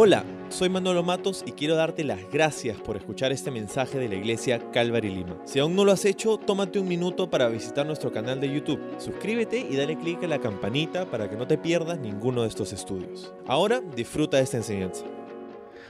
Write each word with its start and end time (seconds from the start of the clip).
Hola, 0.00 0.24
soy 0.48 0.68
Manolo 0.68 1.02
Matos 1.02 1.42
y 1.44 1.50
quiero 1.50 1.74
darte 1.74 2.04
las 2.04 2.20
gracias 2.30 2.76
por 2.76 2.96
escuchar 2.96 3.32
este 3.32 3.50
mensaje 3.50 3.98
de 3.98 4.08
la 4.08 4.14
iglesia 4.14 4.70
Calvary 4.70 5.12
Lima. 5.12 5.36
Si 5.44 5.58
aún 5.58 5.74
no 5.74 5.84
lo 5.84 5.90
has 5.90 6.04
hecho, 6.04 6.36
tómate 6.36 6.78
un 6.78 6.86
minuto 6.86 7.28
para 7.28 7.48
visitar 7.48 7.84
nuestro 7.84 8.12
canal 8.12 8.40
de 8.40 8.48
YouTube. 8.48 8.80
Suscríbete 8.98 9.58
y 9.58 9.74
dale 9.74 9.98
clic 9.98 10.22
a 10.22 10.28
la 10.28 10.38
campanita 10.38 11.10
para 11.10 11.28
que 11.28 11.34
no 11.34 11.48
te 11.48 11.58
pierdas 11.58 11.98
ninguno 11.98 12.42
de 12.42 12.48
estos 12.48 12.72
estudios. 12.72 13.34
Ahora 13.48 13.80
disfruta 13.96 14.36
de 14.36 14.44
esta 14.44 14.58
enseñanza. 14.58 15.04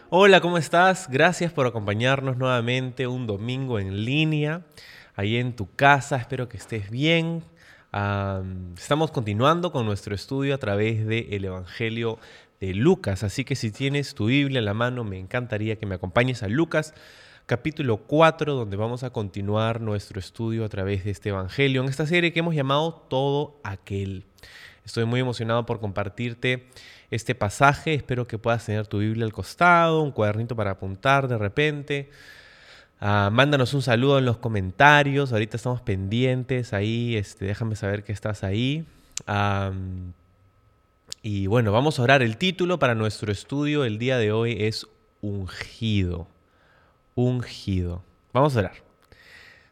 Hola, 0.08 0.40
¿cómo 0.40 0.56
estás? 0.56 1.06
Gracias 1.10 1.52
por 1.52 1.66
acompañarnos 1.66 2.38
nuevamente 2.38 3.06
un 3.06 3.26
domingo 3.26 3.78
en 3.78 4.06
línea, 4.06 4.62
ahí 5.16 5.36
en 5.36 5.54
tu 5.54 5.70
casa. 5.76 6.16
Espero 6.16 6.48
que 6.48 6.56
estés 6.56 6.88
bien. 6.88 7.44
estamos 8.74 9.10
continuando 9.10 9.70
con 9.70 9.84
nuestro 9.84 10.14
estudio 10.14 10.54
a 10.54 10.58
través 10.58 11.06
del 11.06 11.44
Evangelio 11.44 12.18
de 12.60 12.74
Lucas. 12.74 13.22
Así 13.22 13.44
que 13.44 13.56
si 13.56 13.70
tienes 13.70 14.14
tu 14.14 14.26
Biblia 14.26 14.58
en 14.58 14.64
la 14.64 14.74
mano, 14.74 15.04
me 15.04 15.18
encantaría 15.18 15.76
que 15.76 15.86
me 15.86 15.94
acompañes 15.94 16.42
a 16.42 16.48
Lucas 16.48 16.94
capítulo 17.48 17.96
4, 17.96 18.54
donde 18.54 18.76
vamos 18.76 19.04
a 19.04 19.10
continuar 19.10 19.80
nuestro 19.80 20.20
estudio 20.20 20.66
a 20.66 20.68
través 20.68 21.04
de 21.04 21.12
este 21.12 21.30
Evangelio, 21.30 21.82
en 21.82 21.88
esta 21.88 22.06
serie 22.06 22.30
que 22.30 22.40
hemos 22.40 22.54
llamado 22.54 23.06
Todo 23.08 23.58
aquel. 23.64 24.26
Estoy 24.84 25.06
muy 25.06 25.20
emocionado 25.20 25.64
por 25.64 25.80
compartirte 25.80 26.68
este 27.10 27.34
pasaje. 27.34 27.94
Espero 27.94 28.26
que 28.26 28.36
puedas 28.36 28.66
tener 28.66 28.86
tu 28.86 28.98
Biblia 28.98 29.24
al 29.24 29.32
costado, 29.32 30.02
un 30.02 30.12
cuadernito 30.12 30.56
para 30.56 30.72
apuntar 30.72 31.26
de 31.26 31.38
repente. 31.38 32.10
Ah, 33.00 33.30
mándanos 33.32 33.72
un 33.74 33.80
saludo 33.80 34.18
en 34.18 34.26
los 34.26 34.36
comentarios. 34.38 35.32
Ahorita 35.32 35.56
estamos 35.56 35.80
pendientes 35.80 36.74
ahí. 36.74 37.16
Este, 37.16 37.46
déjame 37.46 37.76
saber 37.76 38.04
que 38.04 38.12
estás 38.12 38.44
ahí. 38.44 38.84
Y 41.22 41.46
bueno, 41.46 41.72
vamos 41.72 41.98
a 41.98 42.02
orar. 42.02 42.22
El 42.22 42.36
título 42.36 42.78
para 42.78 42.94
nuestro 42.94 43.32
estudio 43.32 43.84
el 43.84 43.98
día 43.98 44.18
de 44.18 44.32
hoy 44.32 44.56
es 44.60 44.86
ungido. 45.20 46.28
Ungido. 47.14 48.02
Vamos 48.32 48.56
a 48.56 48.60
orar. 48.60 48.88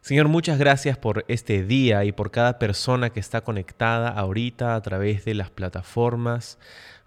Señor, 0.01 0.29
muchas 0.29 0.59
gracias 0.59 0.97
por 0.97 1.25
este 1.27 1.65
día 1.65 2.05
y 2.05 2.13
por 2.13 2.31
cada 2.31 2.61
persona 2.61 3.11
que 3.11 3.19
está 3.19 3.41
conectada 3.41 4.09
ahorita 4.09 4.77
a 4.77 4.81
través 4.81 5.25
de 5.25 5.35
las 5.35 5.51
plataformas 5.51 6.59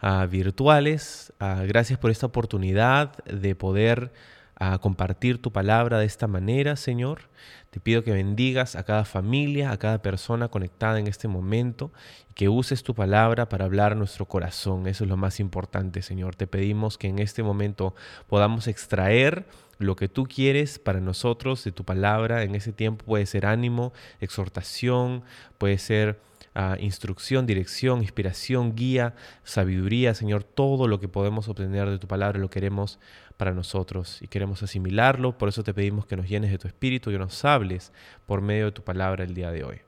uh, 0.01 0.27
virtuales. 0.27 1.31
Uh, 1.39 1.65
gracias 1.65 1.97
por 1.97 2.11
esta 2.11 2.25
oportunidad 2.25 3.23
de 3.23 3.55
poder 3.55 4.11
uh, 4.59 4.79
compartir 4.79 5.41
tu 5.41 5.51
palabra 5.51 5.99
de 5.99 6.05
esta 6.05 6.27
manera, 6.27 6.75
Señor. 6.75 7.29
Te 7.69 7.79
pido 7.79 8.03
que 8.03 8.11
bendigas 8.11 8.75
a 8.75 8.83
cada 8.83 9.05
familia, 9.05 9.71
a 9.71 9.77
cada 9.77 10.01
persona 10.01 10.47
conectada 10.47 10.99
en 10.99 11.07
este 11.07 11.27
momento 11.27 11.91
y 12.29 12.33
que 12.33 12.49
uses 12.49 12.83
tu 12.83 12.95
palabra 12.95 13.49
para 13.49 13.65
hablar 13.65 13.93
a 13.93 13.95
nuestro 13.95 14.25
corazón. 14.25 14.87
Eso 14.87 15.03
es 15.03 15.09
lo 15.09 15.17
más 15.17 15.39
importante, 15.39 16.01
Señor. 16.01 16.35
Te 16.35 16.47
pedimos 16.47 16.97
que 16.97 17.07
en 17.07 17.19
este 17.19 17.43
momento 17.43 17.95
podamos 18.27 18.67
extraer 18.67 19.45
lo 19.77 19.95
que 19.95 20.09
tú 20.09 20.25
quieres 20.25 20.77
para 20.77 20.99
nosotros 20.99 21.63
de 21.63 21.71
tu 21.71 21.85
palabra. 21.85 22.43
En 22.43 22.55
ese 22.55 22.73
tiempo 22.73 23.05
puede 23.05 23.25
ser 23.25 23.45
ánimo, 23.45 23.93
exhortación, 24.19 25.23
puede 25.57 25.77
ser 25.77 26.19
uh, 26.59 26.75
instrucción, 26.79 27.45
dirección, 27.45 28.01
inspiración, 28.01 28.75
guía, 28.75 29.15
sabiduría, 29.43 30.13
Señor. 30.13 30.43
Todo 30.43 30.87
lo 30.87 30.99
que 30.99 31.07
podemos 31.07 31.47
obtener 31.47 31.89
de 31.89 31.97
tu 31.97 32.07
palabra 32.07 32.39
lo 32.39 32.49
queremos 32.49 32.99
para 33.37 33.53
nosotros 33.53 34.21
y 34.21 34.27
queremos 34.27 34.61
asimilarlo. 34.63 35.37
Por 35.37 35.49
eso 35.49 35.63
te 35.63 35.73
pedimos 35.73 36.05
que 36.05 36.17
nos 36.17 36.27
llenes 36.27 36.51
de 36.51 36.57
tu 36.57 36.67
espíritu 36.67 37.11
y 37.11 37.17
nos 37.17 37.45
hables 37.45 37.93
por 38.25 38.41
medio 38.41 38.65
de 38.65 38.71
tu 38.73 38.83
palabra 38.83 39.23
el 39.23 39.33
día 39.33 39.51
de 39.51 39.63
hoy. 39.63 39.81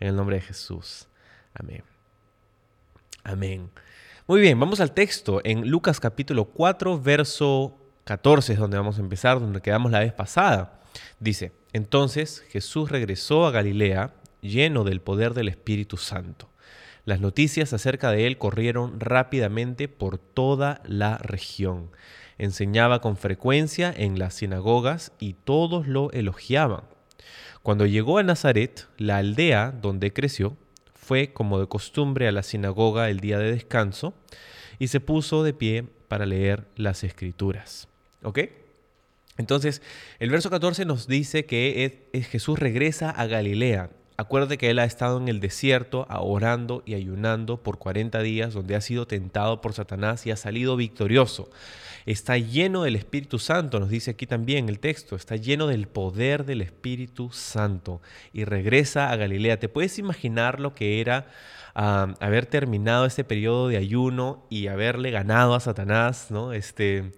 En 0.00 0.08
el 0.08 0.16
nombre 0.16 0.36
de 0.36 0.42
Jesús. 0.42 1.06
Amén. 1.54 1.84
Amén. 3.22 3.70
Muy 4.26 4.40
bien, 4.40 4.58
vamos 4.58 4.80
al 4.80 4.92
texto. 4.92 5.40
En 5.44 5.68
Lucas 5.68 6.00
capítulo 6.00 6.46
4, 6.46 7.00
verso 7.00 7.76
14 8.04 8.54
es 8.54 8.58
donde 8.58 8.76
vamos 8.76 8.98
a 8.98 9.00
empezar, 9.00 9.38
donde 9.38 9.60
quedamos 9.60 9.92
la 9.92 10.00
vez 10.00 10.12
pasada. 10.12 10.80
Dice, 11.18 11.52
entonces 11.72 12.40
Jesús 12.50 12.90
regresó 12.90 13.46
a 13.46 13.50
Galilea 13.50 14.14
lleno 14.40 14.84
del 14.84 15.00
poder 15.00 15.34
del 15.34 15.48
Espíritu 15.48 15.96
Santo. 15.96 16.48
Las 17.04 17.20
noticias 17.20 17.72
acerca 17.72 18.10
de 18.10 18.26
él 18.26 18.38
corrieron 18.38 19.00
rápidamente 19.00 19.88
por 19.88 20.18
toda 20.18 20.82
la 20.84 21.18
región 21.18 21.90
enseñaba 22.40 23.02
con 23.02 23.18
frecuencia 23.18 23.92
en 23.94 24.18
las 24.18 24.34
sinagogas 24.34 25.12
y 25.18 25.34
todos 25.34 25.86
lo 25.86 26.10
elogiaban. 26.12 26.84
Cuando 27.62 27.84
llegó 27.84 28.16
a 28.16 28.22
Nazaret, 28.22 28.88
la 28.96 29.18
aldea 29.18 29.72
donde 29.72 30.14
creció, 30.14 30.56
fue 30.94 31.34
como 31.34 31.60
de 31.60 31.66
costumbre 31.66 32.26
a 32.26 32.32
la 32.32 32.42
sinagoga 32.42 33.10
el 33.10 33.20
día 33.20 33.38
de 33.38 33.52
descanso 33.52 34.14
y 34.78 34.88
se 34.88 35.00
puso 35.00 35.42
de 35.42 35.52
pie 35.52 35.84
para 36.08 36.24
leer 36.24 36.66
las 36.76 37.04
escrituras. 37.04 37.88
¿Ok? 38.22 38.38
Entonces, 39.36 39.82
el 40.18 40.30
verso 40.30 40.48
14 40.48 40.86
nos 40.86 41.06
dice 41.06 41.44
que 41.44 42.08
Jesús 42.30 42.58
regresa 42.58 43.10
a 43.10 43.26
Galilea. 43.26 43.90
Acuérdate 44.20 44.58
que 44.58 44.68
él 44.68 44.78
ha 44.78 44.84
estado 44.84 45.16
en 45.16 45.28
el 45.28 45.40
desierto 45.40 46.06
orando 46.10 46.82
y 46.84 46.92
ayunando 46.92 47.62
por 47.62 47.78
40 47.78 48.20
días, 48.20 48.52
donde 48.52 48.76
ha 48.76 48.82
sido 48.82 49.06
tentado 49.06 49.62
por 49.62 49.72
Satanás 49.72 50.26
y 50.26 50.30
ha 50.30 50.36
salido 50.36 50.76
victorioso. 50.76 51.48
Está 52.04 52.36
lleno 52.36 52.82
del 52.82 52.96
Espíritu 52.96 53.38
Santo, 53.38 53.80
nos 53.80 53.88
dice 53.88 54.10
aquí 54.10 54.26
también 54.26 54.68
el 54.68 54.78
texto, 54.78 55.16
está 55.16 55.36
lleno 55.36 55.68
del 55.68 55.88
poder 55.88 56.44
del 56.44 56.60
Espíritu 56.60 57.30
Santo 57.32 58.02
y 58.34 58.44
regresa 58.44 59.10
a 59.10 59.16
Galilea. 59.16 59.58
¿Te 59.58 59.70
puedes 59.70 59.98
imaginar 59.98 60.60
lo 60.60 60.74
que 60.74 61.00
era 61.00 61.28
haber 61.72 62.44
terminado 62.44 63.06
este 63.06 63.24
periodo 63.24 63.68
de 63.68 63.78
ayuno 63.78 64.44
y 64.50 64.66
haberle 64.66 65.12
ganado 65.12 65.54
a 65.54 65.60
Satanás, 65.60 66.26
¿no? 66.28 66.52
Este, 66.52 67.12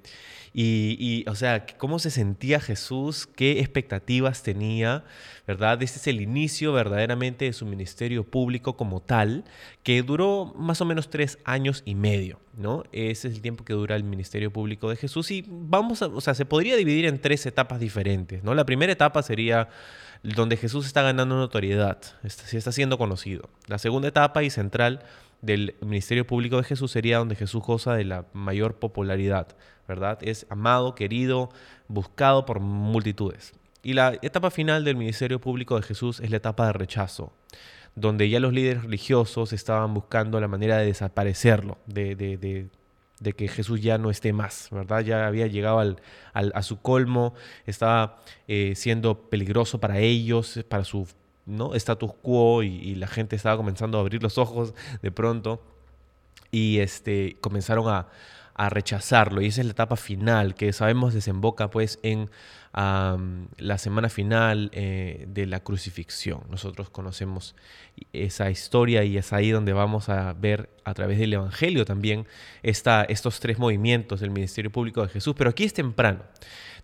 y, 0.54 1.24
o 1.28 1.34
sea, 1.34 1.66
cómo 1.78 1.98
se 1.98 2.10
sentía 2.10 2.60
Jesús, 2.60 3.26
qué 3.26 3.60
expectativas 3.60 4.42
tenía, 4.42 5.04
¿verdad? 5.46 5.82
Este 5.82 5.98
es 5.98 6.06
el 6.06 6.20
inicio 6.20 6.72
verdaderamente 6.72 7.46
de 7.46 7.52
su 7.54 7.64
ministerio 7.64 8.24
público 8.24 8.76
como 8.76 9.00
tal, 9.00 9.44
que 9.82 10.02
duró 10.02 10.52
más 10.56 10.80
o 10.82 10.84
menos 10.84 11.08
tres 11.08 11.38
años 11.44 11.82
y 11.86 11.94
medio, 11.94 12.38
¿no? 12.56 12.84
Ese 12.92 13.28
es 13.28 13.34
el 13.34 13.41
tiempo 13.41 13.64
que 13.64 13.72
dura 13.72 13.96
el 13.96 14.04
ministerio 14.04 14.52
público 14.52 14.91
de 14.91 14.96
Jesús 14.96 15.30
y 15.30 15.44
vamos 15.48 16.02
a, 16.02 16.08
o 16.08 16.20
sea, 16.20 16.34
se 16.34 16.44
podría 16.44 16.76
dividir 16.76 17.06
en 17.06 17.18
tres 17.18 17.46
etapas 17.46 17.80
diferentes, 17.80 18.44
¿no? 18.44 18.54
La 18.54 18.66
primera 18.66 18.92
etapa 18.92 19.22
sería 19.22 19.68
donde 20.22 20.56
Jesús 20.56 20.86
está 20.86 21.02
ganando 21.02 21.36
notoriedad, 21.36 21.98
se 22.26 22.58
está 22.58 22.72
siendo 22.72 22.98
conocido. 22.98 23.48
La 23.66 23.78
segunda 23.78 24.08
etapa 24.08 24.42
y 24.42 24.50
central 24.50 25.02
del 25.42 25.75
ministerio 25.80 26.26
público 26.26 26.56
de 26.56 26.62
Jesús 26.62 26.92
sería 26.92 27.19
donde 27.19 27.34
Jesús 27.34 27.62
goza 27.62 27.94
de 27.94 28.04
la 28.04 28.26
mayor 28.32 28.76
popularidad, 28.76 29.48
¿verdad? 29.86 30.19
Es 30.22 30.47
amado, 30.48 30.94
querido, 30.94 31.50
buscado 31.88 32.47
por 32.47 32.60
multitudes. 32.60 33.53
Y 33.82 33.94
la 33.94 34.16
etapa 34.22 34.50
final 34.53 34.84
del 34.84 34.97
ministerio 34.97 35.41
público 35.41 35.76
de 35.76 35.82
Jesús 35.82 36.20
es 36.20 36.30
la 36.30 36.36
etapa 36.36 36.66
de 36.66 36.72
rechazo, 36.72 37.32
donde 37.97 38.30
ya 38.30 38.38
los 38.38 38.53
líderes 38.53 38.84
religiosos 38.84 39.53
estaban 39.53 39.92
buscando 39.92 40.41
la 40.41 40.47
manera 40.47 40.78
de 40.78 40.86
desaparecerlo, 40.86 41.78
de, 41.86 42.69
que 43.36 43.48
Jesús 43.48 43.82
ya 43.82 43.98
no 43.98 44.10
esté 44.10 44.32
más, 44.32 44.69
¿verdad? 44.70 45.00
Ya 45.00 45.26
había 45.26 45.48
llegado 45.48 45.80
al, 45.80 45.98
a 46.32 46.62
su 46.62 46.80
colmo, 46.80 47.34
estaba 47.66 48.20
eh, 48.47 48.74
siendo 48.76 49.28
peligroso 49.28 49.80
para 49.80 49.98
ellos, 49.98 50.64
para 50.69 50.84
su 50.84 51.09
¿no? 51.47 51.75
status 51.75 52.12
quo 52.22 52.62
y, 52.62 52.94
la 52.94 53.06
gente 53.06 53.36
estaba 53.36 53.56
comenzando 53.56 53.98
a 53.98 54.00
abrir 54.00 54.22
los 54.22 54.38
ojos 54.38 54.75
de 55.03 55.10
pronto 55.10 55.62
y 56.50 56.78
este, 56.78 57.36
comenzaron 57.41 57.88
a, 57.88 58.08
rechazarlo. 58.69 59.42
Y 59.42 59.47
esa 59.47 59.60
es 59.60 59.66
la 59.66 59.72
etapa 59.72 59.97
final 59.97 60.54
que 60.54 60.72
sabemos 60.72 61.14
desemboca 61.14 61.69
pues 61.69 61.98
en 62.04 62.30
la 62.72 63.78
semana 63.78 64.09
final 64.09 64.71
eh, 64.72 65.27
de 65.28 65.47
la 65.47 65.60
crucifixión. 65.60 66.41
Nosotros 66.50 66.88
conocemos 66.91 67.55
esa 68.12 68.50
historia 68.50 69.05
y 69.05 69.19
es 69.19 69.33
ahí 69.33 69.50
donde 69.50 69.72
vamos 69.72 70.09
a 70.09 70.33
ver 70.33 70.71
a 70.84 70.94
través 70.94 71.19
del 71.19 71.34
Evangelio 71.34 71.84
también 71.84 72.27
estos 72.62 73.41
tres 73.41 73.59
movimientos 73.59 74.21
del 74.21 74.30
ministerio 74.30 74.72
público 74.72 75.03
de 75.03 75.09
Jesús. 75.09 75.34
Pero 75.36 75.51
aquí 75.51 75.65
es 75.65 75.74
temprano 75.74 76.22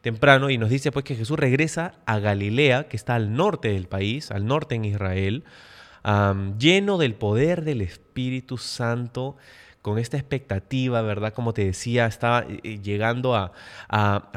temprano 0.00 0.50
y 0.50 0.58
nos 0.58 0.70
dice 0.70 0.92
pues 0.92 1.04
que 1.04 1.16
Jesús 1.16 1.38
regresa 1.38 1.94
a 2.06 2.18
Galilea, 2.18 2.88
que 2.88 2.96
está 2.96 3.14
al 3.14 3.34
norte 3.34 3.68
del 3.68 3.88
país, 3.88 4.30
al 4.30 4.46
norte 4.46 4.74
en 4.74 4.84
Israel, 4.84 5.44
lleno 6.58 6.98
del 6.98 7.14
poder 7.14 7.64
del 7.64 7.80
Espíritu 7.82 8.58
Santo, 8.58 9.36
con 9.82 9.98
esta 9.98 10.16
expectativa, 10.16 11.02
¿verdad? 11.02 11.32
Como 11.32 11.54
te 11.54 11.64
decía, 11.64 12.06
está 12.06 12.44
eh, 12.48 12.60
eh, 12.62 12.78
llegando 12.82 13.34
a, 13.34 13.52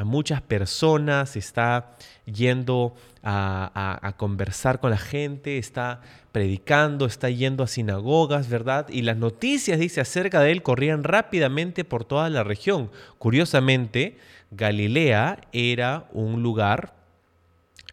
muchas 0.06 0.42
personas, 0.42 1.36
está 1.36 1.92
yendo 2.26 2.96
a, 3.24 4.00
a, 4.02 4.18
conversar 4.18 4.80
con 4.80 4.92
la 4.92 4.98
gente, 4.98 5.58
está 5.58 6.02
predicando, 6.32 7.06
está 7.06 7.30
yendo 7.30 7.64
a 7.64 7.68
sinagogas, 7.68 8.50
¿verdad? 8.50 8.88
Y 8.90 9.02
las 9.02 9.18
noticias, 9.18 9.80
dice, 9.80 10.02
acerca 10.02 10.40
de 10.40 10.52
él 10.52 10.64
corrían 10.64 11.04
rápidamente 11.04 11.84
por 11.84 12.06
toda 12.06 12.30
la 12.30 12.44
región. 12.44 12.90
Curiosamente, 13.18 14.18
Galilea 14.52 15.42
era 15.54 16.08
un 16.12 16.44
lugar 16.44 16.94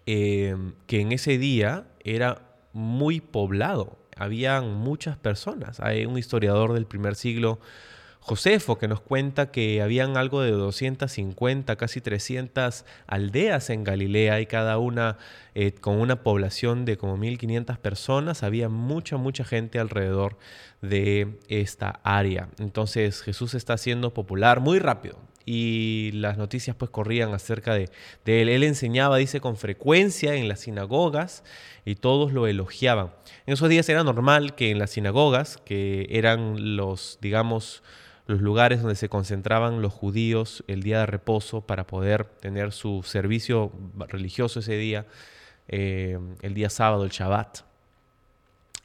em, 0.07 0.75
que 0.87 1.01
en 1.01 1.13
ese 1.13 1.39
día 1.39 1.87
era 2.05 2.43
muy 2.73 3.21
poblado. 3.21 3.97
Habían 4.19 4.75
muchas 4.75 5.17
personas. 5.17 5.81
Hay 5.81 6.07
un 6.07 6.19
historiador 6.19 6.73
del 6.73 6.87
primer 6.87 7.15
siglo, 7.15 7.61
Josefo, 8.21 8.77
que 8.77 8.89
nos 8.89 9.01
cuenta 9.01 9.51
que 9.51 9.81
habían 9.81 10.17
algo 10.17 10.43
de 10.43 10.51
250, 10.51 11.77
casi 11.77 12.01
300 12.01 12.85
aldeas 13.07 13.71
en 13.71 13.85
Galilea 13.85 14.41
y 14.41 14.47
cada 14.47 14.79
una 14.79 15.17
eh, 15.55 15.73
con 15.73 16.01
una 16.01 16.23
población 16.23 16.85
de 16.85 16.99
como 16.99 17.17
1500 17.17 17.79
personas. 17.79 18.43
Había 18.43 18.69
mucha, 18.69 19.17
mucha 19.17 19.45
gente 19.45 19.79
alrededor 19.79 20.37
de 20.83 21.39
esta 21.49 22.01
área. 22.03 22.49
Entonces 22.59 23.23
Jesús 23.23 23.55
está 23.55 23.79
siendo 23.79 24.13
popular 24.13 24.61
muy 24.61 24.79
rápido 24.79 25.28
y 25.51 26.11
las 26.13 26.37
noticias 26.37 26.77
pues 26.77 26.91
corrían 26.91 27.33
acerca 27.33 27.73
de, 27.73 27.89
él. 28.27 28.51
Él 28.51 28.63
enseñaba, 28.65 29.17
dice, 29.17 29.41
con 29.41 29.57
frecuencia 29.57 30.35
en 30.35 30.47
las 30.47 30.61
sinagogas 30.61 31.43
y 31.87 31.95
todos 31.95 32.35
lo 32.35 32.47
elogiaban. 32.47 33.15
En 33.47 33.55
esos 33.55 33.71
días 33.71 33.89
era 33.89 34.05
normal 34.05 34.55
que 34.55 34.71
en 34.71 34.79
las 34.79 34.91
sinagogas, 34.91 35.57
que 35.65 36.07
eran 36.11 36.77
los, 36.77 37.17
digamos, 37.23 37.83
los 38.27 38.43
lugares 38.43 38.83
donde 38.83 38.95
se 38.95 39.09
concentraban 39.09 39.81
los 39.81 39.95
judíos 39.95 40.65
el 40.67 40.83
día 40.83 41.01
de 41.01 41.07
reposo 41.07 41.63
para 41.63 41.87
poder 41.87 42.27
tener 42.27 42.73
su 42.73 43.03
servicio 43.03 43.73
religioso 44.07 44.61
ese 44.61 44.77
día, 44.77 45.07
eh, 45.69 46.19
el 46.43 46.53
día 46.53 46.69
sábado, 46.69 47.05
el 47.05 47.11
Shabbat. 47.11 47.61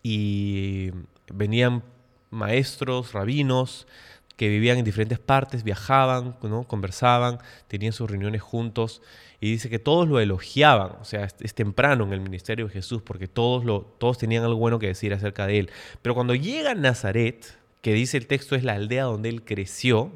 Y 0.02 0.92
venían 1.28 1.84
maestros, 2.30 3.12
rabinos, 3.12 3.86
que 4.36 4.50
vivían 4.50 4.78
en 4.78 4.86
diferentes 4.86 5.20
partes, 5.20 5.64
viajaban, 5.64 6.36
¿no? 6.42 6.64
conversaban, 6.64 7.40
tenían 7.68 7.94
sus 7.94 8.10
reuniones 8.10 8.42
juntos 8.42 9.02
y 9.40 9.52
dice 9.52 9.70
que 9.70 9.80
todos 9.80 10.08
lo 10.08 10.20
elogiaban, 10.20 10.94
o 11.02 11.06
sea, 11.06 11.28
es, 11.40 11.54
temprano 11.54 12.06
en 12.06 12.14
el 12.14 12.22
ministerio 12.22 12.68
de 12.68 12.74
Jesús 12.74 13.02
porque 13.02 13.28
todos, 13.28 13.66
lo, 13.66 13.82
todos 14.00 14.18
tenían 14.18 14.44
algo 14.44 14.58
bueno 14.58 14.80
que 14.80 14.88
decir 14.88 15.14
acerca 15.14 15.46
de 15.46 15.60
él. 15.60 15.72
Pero 16.02 16.16
cuando 16.16 16.34
llega 16.34 16.72
a 16.72 16.76
Nazaret, 16.76 17.58
que 17.82 17.94
dice 17.94 18.18
el 18.18 18.28
texto 18.28 18.56
es 18.56 18.64
la 18.64 18.74
aldea 18.74 19.04
donde 19.04 19.30
él 19.30 19.44
creció, 19.44 20.12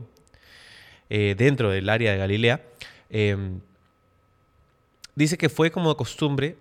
eh, 1.09 1.35
dentro 1.37 1.69
del 1.69 1.89
área 1.89 2.11
de 2.11 2.17
Galilea, 2.17 2.61
em, 3.09 3.59
dice 5.15 5.37
que 5.37 5.49
fue 5.49 5.71
como 5.71 5.89
de 5.89 5.95
costumbre 5.95 6.57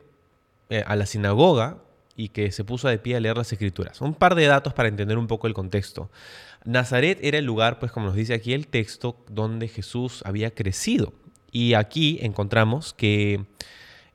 eh, 0.68 0.82
a 0.86 0.96
la 0.96 1.06
sinagoga 1.06 1.78
y 2.16 2.30
que 2.30 2.50
se 2.50 2.64
puso 2.64 2.88
de 2.88 2.98
pie 2.98 3.16
a 3.16 3.20
leer 3.20 3.36
las 3.36 3.52
escrituras. 3.52 4.00
Un 4.00 4.14
par 4.14 4.34
de 4.34 4.46
datos 4.46 4.72
para 4.72 4.88
entender 4.88 5.18
un 5.18 5.26
poco 5.26 5.46
el 5.46 5.54
contexto. 5.54 6.10
Nazaret 6.64 7.18
era 7.22 7.38
el 7.38 7.44
lugar, 7.44 7.78
pues 7.78 7.92
como 7.92 8.06
nos 8.06 8.16
dice 8.16 8.34
aquí 8.34 8.52
el 8.52 8.66
texto, 8.66 9.24
donde 9.28 9.68
Jesús 9.68 10.22
había 10.24 10.50
crecido. 10.52 11.12
Y 11.52 11.74
aquí 11.74 12.18
encontramos 12.22 12.92
que 12.92 13.46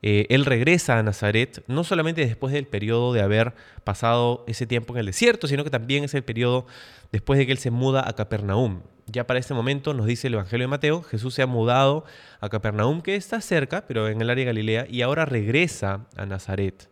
eh, 0.02 0.26
él 0.30 0.44
regresa 0.44 0.98
a 0.98 1.02
Nazaret 1.02 1.62
no 1.68 1.84
solamente 1.84 2.26
después 2.26 2.52
del 2.52 2.66
periodo 2.66 3.12
de 3.12 3.22
haber 3.22 3.54
pasado 3.84 4.44
ese 4.48 4.66
tiempo 4.66 4.94
en 4.94 5.00
el 5.00 5.06
desierto, 5.06 5.46
sino 5.46 5.62
que 5.62 5.70
también 5.70 6.04
es 6.04 6.14
el 6.14 6.24
periodo 6.24 6.66
después 7.12 7.38
de 7.38 7.46
que 7.46 7.52
él 7.52 7.58
se 7.58 7.70
muda 7.70 8.06
a 8.06 8.12
Capernaum. 8.14 8.82
Ya 9.06 9.26
para 9.26 9.38
este 9.38 9.54
momento 9.54 9.94
nos 9.94 10.06
dice 10.06 10.28
el 10.28 10.34
Evangelio 10.34 10.64
de 10.64 10.70
Mateo, 10.70 11.02
Jesús 11.02 11.34
se 11.34 11.42
ha 11.42 11.46
mudado 11.46 12.04
a 12.40 12.48
Capernaum, 12.48 13.00
que 13.00 13.16
está 13.16 13.40
cerca, 13.40 13.86
pero 13.86 14.08
en 14.08 14.20
el 14.20 14.30
área 14.30 14.42
de 14.42 14.46
Galilea, 14.46 14.86
y 14.88 15.02
ahora 15.02 15.24
regresa 15.24 16.06
a 16.16 16.26
Nazaret. 16.26 16.91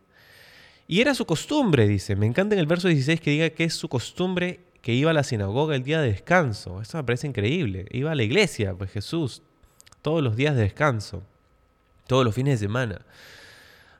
Y 0.90 1.00
era 1.00 1.14
su 1.14 1.24
costumbre, 1.24 1.86
dice. 1.86 2.16
Me 2.16 2.26
encanta 2.26 2.56
en 2.56 2.58
el 2.58 2.66
verso 2.66 2.88
16 2.88 3.20
que 3.20 3.30
diga 3.30 3.50
que 3.50 3.62
es 3.62 3.74
su 3.74 3.88
costumbre 3.88 4.58
que 4.82 4.92
iba 4.92 5.12
a 5.12 5.14
la 5.14 5.22
sinagoga 5.22 5.76
el 5.76 5.84
día 5.84 6.00
de 6.00 6.10
descanso. 6.10 6.82
Esto 6.82 6.96
me 6.96 7.04
parece 7.04 7.28
increíble. 7.28 7.86
Iba 7.92 8.10
a 8.10 8.16
la 8.16 8.24
iglesia, 8.24 8.74
pues 8.74 8.90
Jesús, 8.90 9.40
todos 10.02 10.20
los 10.20 10.34
días 10.34 10.56
de 10.56 10.62
descanso 10.62 11.22
todos 12.10 12.24
los 12.24 12.34
fines 12.34 12.58
de 12.58 12.66
semana. 12.66 13.02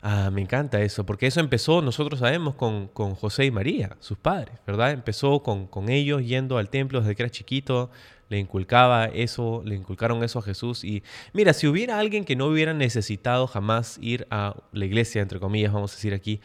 Ah, 0.03 0.31
me 0.33 0.41
encanta 0.41 0.81
eso, 0.81 1.07
porque 1.07 1.29
eso 1.29 1.39
empezó, 1.39 1.81
nosotros 1.81 2.19
sabemos, 2.19 2.57
con, 2.57 2.89
con 2.89 3.15
José 3.15 3.45
y 3.45 3.53
María, 3.53 3.97
sus 4.01 4.19
padres, 4.19 4.59
¿verdad? 4.67 4.91
Empezó 4.91 5.45
con, 5.45 5.69
con, 5.69 5.89
ellos 5.91 6.27
yendo 6.27 6.59
al 6.59 6.71
templo 6.71 7.01
desde 7.01 7.15
que 7.15 7.23
era 7.23 7.31
chiquito, 7.31 7.89
le 8.29 8.41
inculcaba 8.41 9.05
eso, 9.05 9.63
le 9.65 9.77
inculcaron 9.77 10.25
eso 10.25 10.41
a 10.41 10.43
Jesús. 10.43 10.83
Y 10.83 11.05
mira, 11.33 11.53
si 11.53 11.69
hubiera 11.69 12.01
alguien 12.01 12.25
que 12.25 12.35
no 12.35 12.47
hubiera 12.47 12.75
necesitado 12.75 13.47
jamás 13.47 13.97
ir 14.03 14.27
a 14.31 14.57
la 14.73 14.85
iglesia, 14.87 15.23
entre 15.23 15.39
comillas, 15.39 15.73
vamos 15.73 15.93
a 15.93 15.95
decir 15.95 16.13
aquí, 16.13 16.41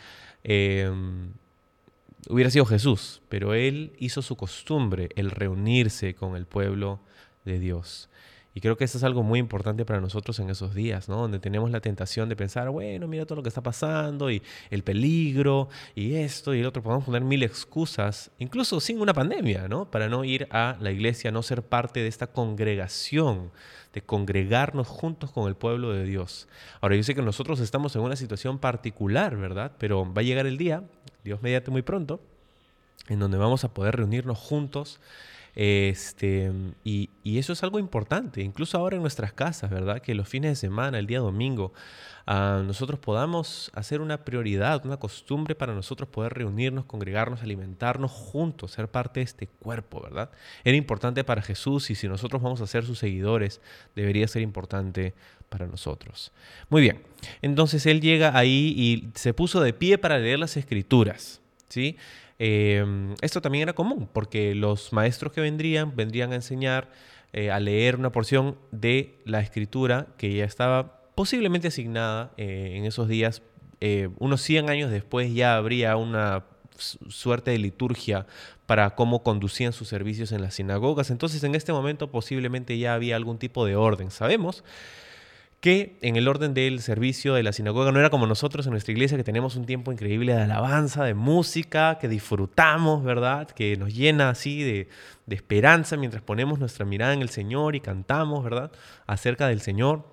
em, 0.48 1.32
hubiera 2.30 2.52
sido 2.52 2.66
Jesús, 2.66 3.22
pero 3.30 3.56
él 3.56 3.94
hizo 3.98 4.22
su 4.22 4.36
costumbre 4.36 5.10
el 5.16 5.32
reunirse 5.32 6.14
con 6.14 6.36
el 6.36 6.46
pueblo 6.46 7.00
de 7.46 7.60
Dios. 7.60 8.10
Y 8.56 8.62
creo 8.62 8.78
que 8.78 8.86
eso 8.86 8.98
es 8.98 9.04
algo 9.04 9.22
muy 9.22 9.38
importante 9.38 9.84
para 9.84 10.00
nosotros 10.00 10.40
en 10.40 10.50
esos 10.50 10.74
días, 10.74 11.10
¿no? 11.10 11.18
Donde 11.18 11.40
tenemos 11.40 11.70
la 11.72 11.82
tentación 11.82 12.30
de 12.30 12.38
pensar, 12.38 12.70
bueno, 12.70 13.06
mira 13.06 13.26
todo 13.26 13.36
lo 13.36 13.44
que 13.44 13.50
está 13.50 13.62
pasando 13.62 14.32
y 14.32 14.42
el 14.70 14.82
peligro 14.82 15.68
y 15.94 16.16
esto 16.16 16.56
y 16.56 16.62
el 16.62 16.66
otro. 16.66 16.82
Podemos 16.82 17.04
poner 17.04 17.22
mil 17.22 17.44
excusas, 17.44 18.32
incluso 18.40 18.80
sin 18.80 19.02
una 19.02 19.14
pandemia, 19.14 19.68
¿no? 19.68 19.92
Para 19.92 20.08
no 20.08 20.24
ir 20.24 20.48
a 20.52 20.78
la 20.80 20.92
iglesia, 20.92 21.32
no 21.32 21.44
ser 21.44 21.64
parte 21.64 22.00
de 22.00 22.08
esta 22.08 22.28
congregación, 22.28 23.52
de 23.94 24.02
congregarnos 24.02 24.88
juntos 24.88 25.32
con 25.32 25.50
el 25.50 25.56
pueblo 25.56 25.92
de 25.92 26.06
Dios. 26.06 26.48
Ahora, 26.80 26.96
yo 26.96 27.04
sé 27.04 27.14
que 27.14 27.22
nosotros 27.22 27.60
estamos 27.60 27.94
en 27.98 28.04
una 28.04 28.16
situación 28.16 28.58
particular, 28.58 29.36
¿verdad? 29.36 29.74
Pero 29.80 30.06
va 30.14 30.22
a 30.22 30.24
llegar 30.24 30.46
el 30.46 30.58
día, 30.58 30.82
Dios 31.26 31.42
mediante 31.42 31.72
muy 31.72 31.82
pronto, 31.82 32.22
en 33.10 33.20
donde 33.20 33.38
vamos 33.38 33.66
a 33.66 33.74
poder 33.74 33.98
reunirnos 33.98 34.38
juntos 34.38 35.02
este, 35.56 36.52
y, 36.84 37.10
eso 37.24 37.54
es 37.54 37.64
algo 37.64 37.80
importante, 37.80 38.42
incluso 38.42 38.78
ahora 38.78 38.98
en 38.98 39.02
nuestras 39.02 39.32
casas, 39.32 39.70
¿verdad? 39.70 40.02
Que 40.02 40.14
los 40.14 40.28
fines 40.28 40.52
de 40.52 40.56
semana, 40.56 41.00
el 41.00 41.08
día 41.08 41.20
domingo, 41.20 41.74
ah, 42.28 42.62
nosotros 42.66 43.00
podamos 43.00 43.72
hacer 43.74 44.02
una 44.02 44.26
prioridad, 44.26 44.86
una 44.86 44.98
costumbre 44.98 45.56
para 45.56 45.74
nosotros 45.74 46.10
poder 46.10 46.34
reunirnos, 46.34 46.86
congregarnos, 46.86 47.42
alimentarnos 47.42 48.12
juntos, 48.12 48.72
ser 48.72 48.90
parte 48.90 49.22
de 49.22 49.26
este 49.26 49.48
cuerpo, 49.48 50.02
¿verdad? 50.02 50.30
Era 50.66 50.76
importante 50.76 51.24
para 51.24 51.42
Jesús 51.42 51.90
y 51.90 51.96
si 51.96 52.08
nosotros 52.08 52.42
vamos 52.42 52.60
a 52.60 52.68
ser 52.68 52.86
sus 52.86 53.00
seguidores, 53.00 53.62
debería 53.96 54.28
ser 54.28 54.42
importante 54.42 55.14
para 55.50 55.68
nosotros. 55.68 56.34
Muy 56.70 56.82
bien, 56.82 57.02
entonces 57.42 57.86
él 57.86 58.02
llega 58.02 58.38
ahí 58.38 58.74
y 58.76 59.10
se 59.16 59.34
puso 59.34 59.62
de 59.62 59.72
pie 59.72 59.98
para 59.98 60.20
leer 60.20 60.40
las 60.40 60.58
escrituras, 60.58 61.42
¿sí? 61.70 61.98
Em, 62.38 63.14
esto 63.22 63.42
también 63.42 63.64
era 63.64 63.74
común, 63.74 64.10
porque 64.12 64.56
los 64.56 64.92
maestros 64.92 65.32
que 65.32 65.42
vendrían, 65.42 65.96
vendrían 65.96 66.32
a 66.32 66.36
enseñar, 66.36 66.90
eh, 67.34 67.52
a 67.52 67.60
leer 67.60 67.96
una 67.96 68.12
porción 68.12 68.58
de 68.72 69.22
la 69.26 69.40
escritura 69.40 70.08
que 70.18 70.34
ya 70.34 70.46
estaba 70.46 71.02
posiblemente 71.16 71.70
asignada 71.70 72.34
eh, 72.38 72.74
en 72.76 72.86
esos 72.86 73.08
días. 73.08 73.42
Eh, 73.82 74.10
unos 74.20 74.42
100 74.42 74.70
años 74.70 74.92
después 74.92 75.34
ya 75.34 75.56
habría 75.56 75.96
una 75.96 76.46
suerte 76.78 77.52
de 77.52 77.58
liturgia 77.58 78.26
para 78.66 78.96
cómo 78.96 79.24
conducían 79.24 79.72
sus 79.72 79.88
servicios 79.88 80.32
en 80.32 80.42
las 80.42 80.56
sinagogas. 80.56 81.10
Entonces 81.10 81.44
en 81.44 81.56
este 81.56 81.72
momento 81.72 82.12
posiblemente 82.12 82.78
ya 82.78 82.94
había 82.94 83.16
algún 83.16 83.38
tipo 83.38 83.66
de 83.66 83.76
orden. 83.76 84.12
Sabemos 84.12 84.64
que 85.66 85.98
en 86.04 86.16
el 86.16 86.28
orden 86.28 86.54
del 86.54 86.80
servicio 86.80 87.34
de 87.34 87.42
la 87.42 87.52
sinagoga 87.52 87.92
no 87.92 88.00
era 88.00 88.12
como 88.12 88.28
nosotros 88.28 88.68
en 88.68 88.72
nuestra 88.74 88.92
iglesia, 88.92 89.18
que 89.18 89.24
tenemos 89.24 89.56
un 89.56 89.66
tiempo 89.66 89.92
increíble 89.92 90.36
de 90.36 90.44
alabanza, 90.44 91.04
de 91.04 91.16
música, 91.16 91.98
que 92.00 92.08
disfrutamos, 92.08 93.04
¿verdad? 93.04 93.48
Que 93.48 93.76
nos 93.76 93.92
llena 93.92 94.30
así 94.30 94.62
de, 94.62 94.90
esperanza 95.28 95.98
mientras 95.98 96.22
ponemos 96.22 96.60
nuestra 96.60 96.86
mirada 96.86 97.16
en 97.16 97.24
el 97.24 97.30
Señor 97.30 97.76
y 97.76 97.80
cantamos, 97.80 98.44
¿verdad? 98.44 98.72
Acerca 99.08 99.48
del 99.48 99.60
Señor. 99.60 100.06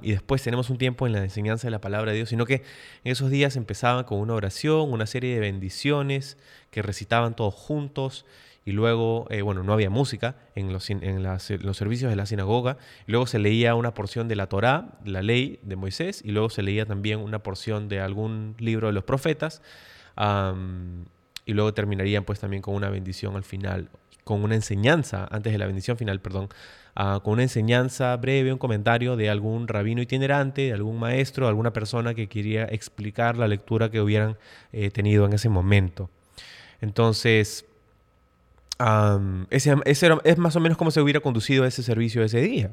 y 0.00 0.12
después 0.12 0.42
tenemos 0.42 0.70
un 0.70 0.78
tiempo 0.78 1.06
en 1.06 1.12
la 1.12 1.22
enseñanza 1.22 1.66
de 1.66 1.72
la 1.72 1.82
palabra 1.82 2.12
de 2.12 2.16
Dios, 2.16 2.30
sino 2.30 2.46
que 2.46 2.62
en 3.04 3.12
esos 3.12 3.28
días 3.28 3.56
empezaban 3.56 4.04
con 4.04 4.18
una 4.18 4.32
oración, 4.32 4.90
una 4.94 5.04
serie 5.04 5.34
de 5.34 5.40
bendiciones 5.40 6.38
que 6.70 6.80
recitaban 6.80 7.36
todos 7.36 7.52
juntos 7.52 8.24
y 8.64 8.72
luego, 8.72 9.26
eh, 9.30 9.42
bueno, 9.42 9.62
no 9.64 9.72
había 9.72 9.90
música 9.90 10.36
en 10.54 10.72
los, 10.72 10.88
en, 10.90 11.22
los, 11.22 11.76
servicios 11.76 12.10
de 12.10 12.16
la 12.16 12.26
sinagoga, 12.26 12.76
luego 13.06 13.26
se 13.26 13.38
leía 13.38 13.74
una 13.74 13.92
porción 13.94 14.28
de 14.28 14.36
la 14.36 14.46
Torá, 14.46 14.98
la 15.04 15.22
ley 15.22 15.58
de 15.62 15.76
Moisés, 15.76 16.22
y 16.24 16.30
luego 16.30 16.48
se 16.48 16.62
leía 16.62 16.86
también 16.86 17.18
una 17.18 17.42
porción 17.42 17.88
de 17.88 18.00
algún 18.00 18.54
libro 18.58 18.86
de 18.86 18.92
los 18.92 19.04
profetas, 19.04 19.62
y 21.44 21.52
luego 21.54 21.74
terminarían 21.74 22.24
pues 22.24 22.38
también 22.38 22.62
con 22.62 22.74
una 22.74 22.88
bendición 22.88 23.34
al 23.34 23.42
final, 23.42 23.88
con 24.22 24.44
una 24.44 24.54
enseñanza, 24.54 25.26
antes 25.30 25.52
de 25.52 25.58
la 25.58 25.66
bendición 25.66 25.96
final, 25.96 26.20
perdón, 26.20 26.48
ah, 26.94 27.20
con 27.24 27.34
una 27.34 27.42
enseñanza 27.42 28.16
breve, 28.16 28.52
un 28.52 28.58
comentario 28.58 29.16
de 29.16 29.28
algún 29.28 29.66
rabino 29.66 30.00
itinerante, 30.00 30.62
de 30.62 30.72
algún 30.72 31.00
maestro, 31.00 31.48
alguna 31.48 31.72
persona 31.72 32.14
que 32.14 32.28
quería 32.28 32.64
explicar 32.66 33.36
la 33.36 33.48
lectura 33.48 33.90
que 33.90 34.00
hubieran 34.00 34.36
eh, 34.72 34.90
tenido 34.90 35.26
en 35.26 35.32
ese 35.32 35.48
momento. 35.48 36.10
Entonces, 36.80 37.64
ese, 39.50 39.74
es 40.24 40.38
más 40.38 40.56
o 40.56 40.60
menos 40.60 40.78
como 40.78 40.90
se 40.90 41.00
hubiera 41.00 41.20
conducido 41.20 41.64
ese 41.64 41.82
servicio 41.82 42.22
ese 42.22 42.40
día. 42.40 42.72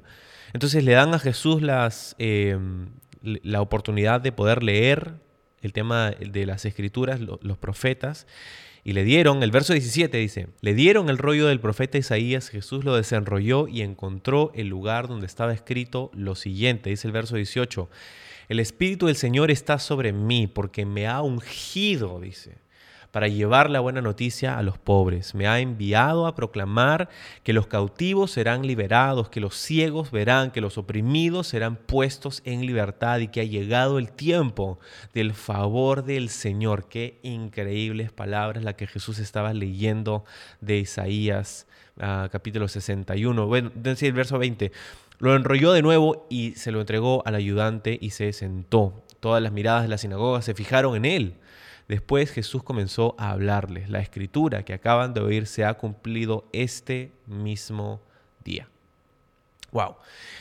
Entonces 0.53 0.83
le 0.83 0.93
dan 0.93 1.13
a 1.13 1.19
Jesús 1.19 1.61
las, 1.61 2.15
em, 2.17 2.89
la 3.21 3.61
oportunidad 3.61 4.21
de 4.21 4.31
poder 4.31 4.63
leer 4.63 5.15
el 5.61 5.73
tema 5.73 6.11
de 6.11 6.45
las 6.45 6.65
escrituras, 6.65 7.19
los 7.19 7.57
profetas, 7.57 8.27
y 8.83 8.93
le 8.93 9.03
dieron, 9.03 9.43
el 9.43 9.51
verso 9.51 9.73
17 9.73 10.17
dice, 10.17 10.47
le 10.61 10.73
dieron 10.73 11.09
el 11.09 11.17
rollo 11.17 11.47
del 11.47 11.59
profeta 11.59 11.97
Isaías, 11.97 12.49
Jesús 12.49 12.85
lo 12.85 12.95
desenrolló 12.95 13.67
y 13.67 13.81
encontró 13.81 14.51
el 14.55 14.67
lugar 14.67 15.09
donde 15.09 15.25
estaba 15.25 15.53
escrito 15.53 16.11
lo 16.13 16.35
siguiente, 16.35 16.89
dice 16.89 17.07
el 17.07 17.11
verso 17.11 17.35
18, 17.35 17.89
el 18.47 18.59
Espíritu 18.61 19.07
del 19.07 19.17
Señor 19.17 19.51
está 19.51 19.79
sobre 19.79 20.13
mí 20.13 20.47
porque 20.47 20.85
me 20.85 21.07
ha 21.07 21.21
ungido, 21.21 22.21
dice 22.21 22.57
para 23.11 23.27
llevar 23.27 23.69
la 23.69 23.79
buena 23.79 24.01
noticia 24.01 24.57
a 24.57 24.63
los 24.63 24.77
pobres. 24.77 25.33
Me 25.33 25.47
ha 25.47 25.59
enviado 25.59 26.27
a 26.27 26.35
proclamar 26.35 27.09
que 27.43 27.53
los 27.53 27.67
cautivos 27.67 28.31
serán 28.31 28.67
liberados, 28.67 29.29
que 29.29 29.39
los 29.39 29.55
ciegos 29.55 30.11
verán, 30.11 30.51
que 30.51 30.61
los 30.61 30.77
oprimidos 30.77 31.47
serán 31.47 31.75
puestos 31.75 32.41
en 32.45 32.65
libertad 32.65 33.19
y 33.19 33.29
que 33.29 33.41
ha 33.41 33.45
llegado 33.45 33.97
el 33.97 34.11
tiempo 34.11 34.79
del 35.13 35.33
favor 35.33 36.03
del 36.03 36.29
Señor. 36.29 36.87
Qué 36.87 37.19
increíbles 37.23 38.11
palabras 38.11 38.63
las 38.63 38.75
que 38.75 38.87
Jesús 38.87 39.19
estaba 39.19 39.53
leyendo 39.53 40.23
de 40.61 40.77
Isaías 40.77 41.67
ah, 41.99 42.29
capítulo 42.31 42.67
61. 42.67 43.47
Bueno, 43.47 43.71
decir 43.73 44.13
verso 44.13 44.37
20. 44.37 44.71
Lo 45.17 45.35
enrolló 45.35 45.73
de 45.73 45.81
nuevo 45.81 46.27
y 46.29 46.51
se 46.51 46.71
lo 46.71 46.79
entregó 46.79 47.23
al 47.25 47.35
ayudante 47.35 47.97
y 47.99 48.11
se 48.11 48.31
sentó. 48.31 49.03
Todas 49.19 49.43
las 49.43 49.51
miradas 49.51 49.83
de 49.83 49.89
la 49.89 49.97
sinagoga 49.97 50.41
se 50.41 50.53
fijaron 50.53 50.95
en 50.95 51.05
él. 51.05 51.33
Después 51.89 52.29
Jesús 52.29 52.61
comenzó 52.61 53.15
a 53.17 53.31
hablarles. 53.31 53.89
La 53.89 53.99
escritura 53.99 54.63
que 54.63 54.73
acaban 54.73 55.15
de 55.15 55.21
oír 55.21 55.47
se 55.47 55.65
ha 55.65 55.73
cumplido 55.73 56.47
este 56.53 57.11
mismo 57.25 57.99
día. 58.43 58.69
Wow. 59.71 59.95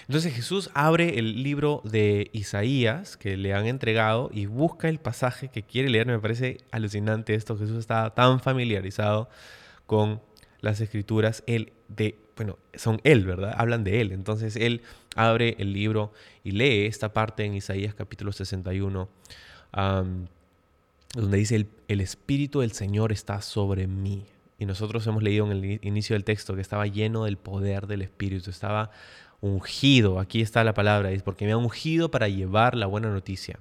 Entonces 0.07 0.35
Jesús 0.35 0.71
abre 0.75 1.19
el 1.19 1.43
libro 1.43 1.81
de 1.85 2.29
Isaías 2.35 3.17
que 3.17 3.39
le 3.39 3.55
han 3.55 3.67
entregado 3.67 4.29
y 4.31 4.45
busca 4.45 4.91
el 4.91 4.99
pasaje 4.99 5.49
que 5.49 5.63
quiere 5.63 5.89
leer. 5.89 6.07
Me 6.07 6.19
parece 6.19 6.59
alucinante 6.71 7.33
esto. 7.33 7.57
Jesús 7.57 7.79
estaba 7.79 8.15
tan 8.15 8.41
familiarizado 8.41 9.31
con 9.87 10.21
las 10.61 10.83
escrituras. 10.83 11.45
Él 11.47 11.73
de, 11.89 12.19
bueno, 12.37 12.59
son 12.75 13.01
él, 13.05 13.25
¿verdad? 13.25 13.55
Hablan 13.57 13.85
de 13.85 14.03
él. 14.03 14.13
Entonces 14.13 14.55
él 14.55 14.83
abre 15.17 15.57
el 15.59 15.73
libro 15.73 16.13
y 16.45 16.51
lee 16.51 16.85
esta 16.85 17.15
parte 17.15 17.47
en 17.47 17.55
Isaías 17.55 17.95
capítulo 17.95 18.33
61 18.33 19.09
donde 21.15 21.39
dice, 21.39 21.69
el, 21.89 22.01
Espíritu 22.01 22.61
del 22.61 22.73
Señor 22.73 23.13
está 23.13 23.41
sobre 23.41 23.87
mí. 23.87 24.27
Y 24.59 24.67
nosotros 24.67 25.07
hemos 25.07 25.23
leído 25.23 25.47
en 25.47 25.53
el 25.53 25.81
inicio 25.83 26.15
del 26.15 26.25
texto 26.25 26.55
que 26.55 26.61
estaba 26.61 26.87
lleno 26.87 27.25
del 27.25 27.39
poder 27.39 27.87
del 27.87 28.03
Espíritu, 28.03 28.51
estaba 28.51 28.91
ungido, 29.41 30.19
aquí 30.19 30.41
está 30.41 30.65
la 30.65 30.75
palabra, 30.75 31.13
es 31.13 31.23
porque 31.23 31.47
me 31.47 31.53
ha 31.53 31.57
ungido 31.57 32.11
para 32.11 32.29
llevar 32.29 32.75
la 32.75 32.87
buena 32.87 33.09
noticia. 33.09 33.61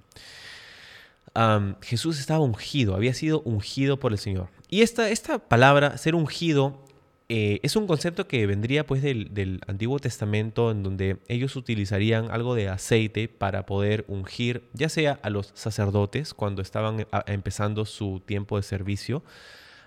Jesús 1.83 2.19
estaba 2.19 2.39
ungido, 2.39 2.95
había 2.95 3.13
sido 3.13 3.41
ungido 3.41 3.99
por 3.99 4.11
el 4.11 4.17
Señor. 4.17 4.49
Y 4.69 4.81
esta, 4.81 5.09
esta 5.11 5.37
palabra, 5.37 5.97
ser 5.97 6.15
ungido, 6.15 6.83
eh, 7.29 7.59
es 7.61 7.75
un 7.75 7.87
concepto 7.87 8.25
que 8.25 8.47
vendría 8.47 8.85
pues 8.85 9.01
del, 9.01 9.59
Antiguo 9.67 9.99
Testamento 9.99 10.71
en 10.71 10.81
donde 10.81 11.17
ellos 11.27 11.57
utilizarían 11.57 12.31
algo 12.31 12.55
de 12.55 12.69
aceite 12.69 13.27
para 13.27 13.65
poder 13.65 14.05
ungir 14.07 14.63
ya 14.71 14.87
sea 14.87 15.19
a 15.23 15.29
los 15.29 15.51
sacerdotes 15.53 16.33
cuando 16.33 16.61
estaban 16.61 17.01
eh, 17.01 17.05
empezando 17.25 17.83
su 17.83 18.21
tiempo 18.25 18.55
de 18.55 18.63
servicio 18.63 19.23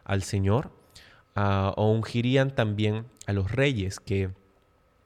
al 0.04 0.22
Señor 0.22 0.70
ah, 1.34 1.72
o 1.78 1.90
ungirían 1.90 2.54
también 2.54 3.06
a 3.26 3.32
los 3.32 3.50
reyes 3.50 4.00
que 4.00 4.28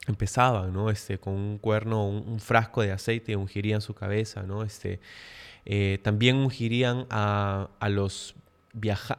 empezaban 0.08 0.72
¿no? 0.72 0.90
este, 0.90 1.18
con 1.18 1.34
un 1.34 1.58
cuerno, 1.58 2.08
un, 2.08 2.40
frasco 2.40 2.82
de 2.82 2.90
aceite, 2.90 3.36
ungirían 3.36 3.80
su 3.80 3.94
cabeza, 3.94 4.42
¿no? 4.42 4.64
este, 4.64 4.98
eh, 5.66 6.00
también 6.02 6.36
ungirían 6.36 7.06
a, 7.10 7.70
a 7.78 7.88
los 7.88 8.34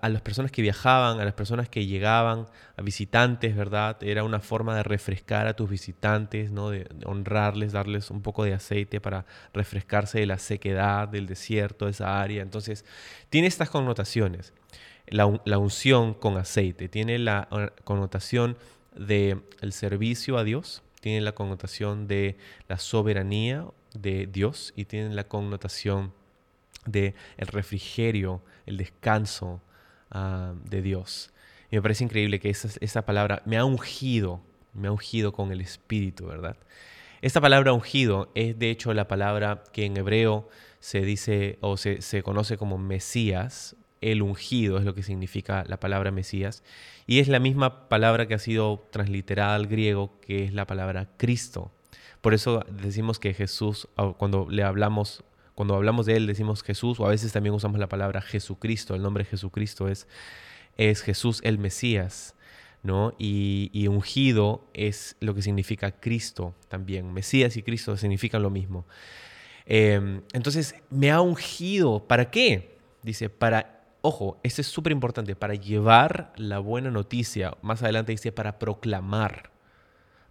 a 0.02 0.10
las 0.10 0.22
personas 0.22 0.52
que 0.52 0.62
viajaban, 0.62 1.20
a 1.20 1.26
las 1.26 1.34
personas 1.34 1.70
que 1.70 1.86
llegaban, 1.86 2.48
a 2.76 2.82
visitantes, 2.82 3.56
¿verdad? 3.56 3.98
Era 4.04 4.24
una 4.24 4.42
forma 4.42 4.76
de 4.76 4.84
refrescar 4.84 5.48
a 5.48 5.56
tus 5.56 5.70
visitantes, 5.70 6.52
¿no? 6.52 6.72
De, 6.72 6.88
honrarles, 7.06 7.72
darles 7.72 8.12
un 8.12 8.22
poco 8.22 8.44
de 8.44 8.54
aceite 8.54 9.00
para 9.00 9.26
refrescarse 9.54 10.20
de 10.20 10.26
la 10.26 10.40
sequedad 10.40 11.08
del 11.08 11.26
desierto, 11.26 11.86
de 11.86 11.92
esa 11.92 12.22
área. 12.22 12.42
Entonces, 12.42 12.84
tiene 13.30 13.48
estas 13.48 13.70
connotaciones. 13.70 14.54
La, 15.08 15.26
unción 15.26 16.14
con 16.16 16.38
aceite 16.38 16.90
tiene 16.90 17.18
la 17.20 17.48
uh, 17.52 17.84
connotación 17.84 18.58
del 18.96 19.44
el 19.62 19.72
servicio 19.72 20.38
a 20.38 20.44
Dios, 20.44 20.84
tiene 21.00 21.22
la 21.22 21.34
connotación 21.34 22.08
de 22.08 22.38
la 22.68 22.80
soberanía 22.80 23.66
de 23.94 24.28
Dios 24.28 24.74
y 24.76 24.86
tiene 24.86 25.14
la 25.14 25.26
connotación 25.26 26.12
de 26.86 27.16
el 27.38 27.48
refrigerio, 27.48 28.42
el 28.66 28.78
descanso 28.78 29.62
ah, 30.12 30.54
de 30.64 30.82
Dios. 30.82 31.32
Me 31.72 31.82
parece 31.82 32.04
increíble 32.04 32.40
que 32.40 32.50
esa, 32.50 32.70
esa 32.80 33.06
palabra 33.06 33.42
me 33.46 33.58
ha 33.58 33.66
ungido, 33.66 34.42
me 34.74 34.88
ha 34.88 34.92
ungido 34.92 35.34
con 35.34 35.52
el 35.52 35.62
Espíritu, 35.62 36.26
¿verdad? 36.26 36.58
Esta 37.22 37.42
palabra 37.42 37.74
ungido 37.74 38.32
es 38.36 38.58
de 38.58 38.70
hecho 38.70 38.94
la 38.94 39.08
palabra 39.08 39.64
que 39.74 39.86
en 39.86 39.98
hebreo 39.98 40.48
se 40.80 41.02
dice 41.02 41.58
o 41.62 41.76
se, 41.76 42.02
se, 42.02 42.24
conoce 42.24 42.58
como 42.58 42.78
Mesías. 42.78 43.76
El 44.00 44.22
ungido 44.22 44.78
es 44.78 44.86
lo 44.86 44.94
que 44.94 45.02
significa 45.02 45.64
la 45.68 45.80
palabra 45.80 46.12
Mesías. 46.12 46.64
Y 47.08 47.20
es 47.20 47.28
la 47.28 47.40
misma 47.40 47.90
palabra 47.90 48.28
que 48.28 48.36
ha 48.36 48.40
sido 48.40 48.88
transliterada 48.92 49.56
al 49.56 49.68
griego, 49.68 50.20
que 50.22 50.44
es 50.46 50.54
la 50.54 50.68
palabra 50.68 51.10
Cristo. 51.18 51.72
Por 52.22 52.34
eso 52.34 52.64
decimos 52.70 53.20
que 53.20 53.34
Jesús, 53.34 53.88
cuando 54.18 54.48
le 54.50 54.64
hablamos 54.64 55.24
cuando 55.56 55.76
hablamos 55.76 56.06
de 56.06 56.18
Él 56.18 56.28
decimos 56.28 56.62
Jesús 56.64 57.00
o 57.00 57.06
a 57.06 57.10
veces 57.10 57.32
también 57.32 57.56
usamos 57.56 57.80
la 57.80 57.88
palabra 57.88 58.22
Jesucristo. 58.22 58.94
El 58.94 59.02
nombre 59.02 59.24
Jesucristo 59.24 59.88
es, 59.88 60.08
es 60.78 61.02
Jesús 61.02 61.40
el 61.44 61.58
Mesías. 61.58 62.36
¿no? 62.86 63.16
Y, 63.18 63.88
ungido 63.88 64.70
es 64.74 65.18
lo 65.20 65.34
que 65.34 65.42
significa 65.42 65.92
Cristo 65.92 66.54
también. 66.68 67.12
Mesías 67.14 67.58
y 67.58 67.64
Cristo 67.64 67.98
significan 67.98 68.44
lo 68.44 68.52
mismo. 68.52 68.86
Em, 69.66 70.22
entonces, 70.34 70.76
me 70.92 71.10
ha 71.10 71.20
ungido. 71.20 72.08
¿Para 72.08 72.30
qué? 72.30 72.78
Dice, 73.02 73.30
para, 73.30 73.82
ojo, 74.02 74.40
esto 74.44 74.62
es 74.62 74.68
súper 74.68 74.92
importante, 74.92 75.36
para 75.36 75.56
llevar 75.56 76.32
la 76.38 76.60
buena 76.60 76.92
noticia. 76.92 77.58
Más 77.64 77.82
adelante 77.82 78.12
dice, 78.12 78.32
para 78.32 78.60
proclamar. 78.60 79.50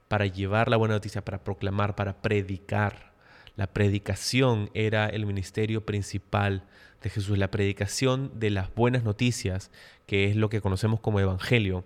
Para 0.06 0.26
llevar 0.26 0.68
la 0.68 0.76
buena 0.76 0.94
noticia, 0.94 1.24
para 1.24 1.42
proclamar, 1.42 1.96
para 1.96 2.22
predicar. 2.22 3.13
La 3.56 3.68
predicación 3.68 4.70
era 4.74 5.06
el 5.06 5.26
ministerio 5.26 5.86
principal 5.86 6.64
de 7.02 7.10
Jesús, 7.10 7.38
la 7.38 7.50
predicación 7.50 8.32
de 8.34 8.50
las 8.50 8.74
buenas 8.74 9.04
noticias, 9.04 9.70
que 10.06 10.28
es 10.28 10.36
lo 10.36 10.48
que 10.48 10.60
conocemos 10.60 11.00
como 11.00 11.20
evangelio. 11.20 11.84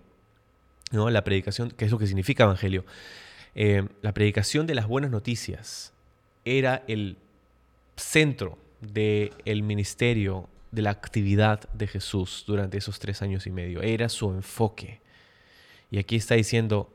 ¿no? 0.92 1.10
La 1.10 1.25
predicación, 1.25 1.70
que 1.70 1.84
es 1.84 1.90
lo 1.90 1.98
que 1.98 2.06
significa 2.06 2.44
evangelio. 2.44 2.84
Eh, 3.54 3.87
la 4.02 4.14
predicación 4.14 4.66
de 4.66 4.75
las 4.75 4.87
buenas 4.87 5.10
noticias 5.10 5.92
era 6.44 6.84
el 6.87 7.18
centro 7.96 8.58
del 8.80 9.62
ministerio, 9.62 10.48
de 10.70 10.82
la 10.82 10.90
actividad 10.90 11.68
de 11.72 11.87
Jesús 11.87 12.44
durante 12.46 12.78
esos 12.78 12.98
tres 12.98 13.22
años 13.22 13.46
y 13.46 13.50
medio. 13.50 13.82
Era 13.82 14.08
su 14.08 14.30
enfoque. 14.30 15.00
Y 15.90 15.98
aquí 15.98 16.16
está 16.16 16.34
diciendo, 16.34 16.92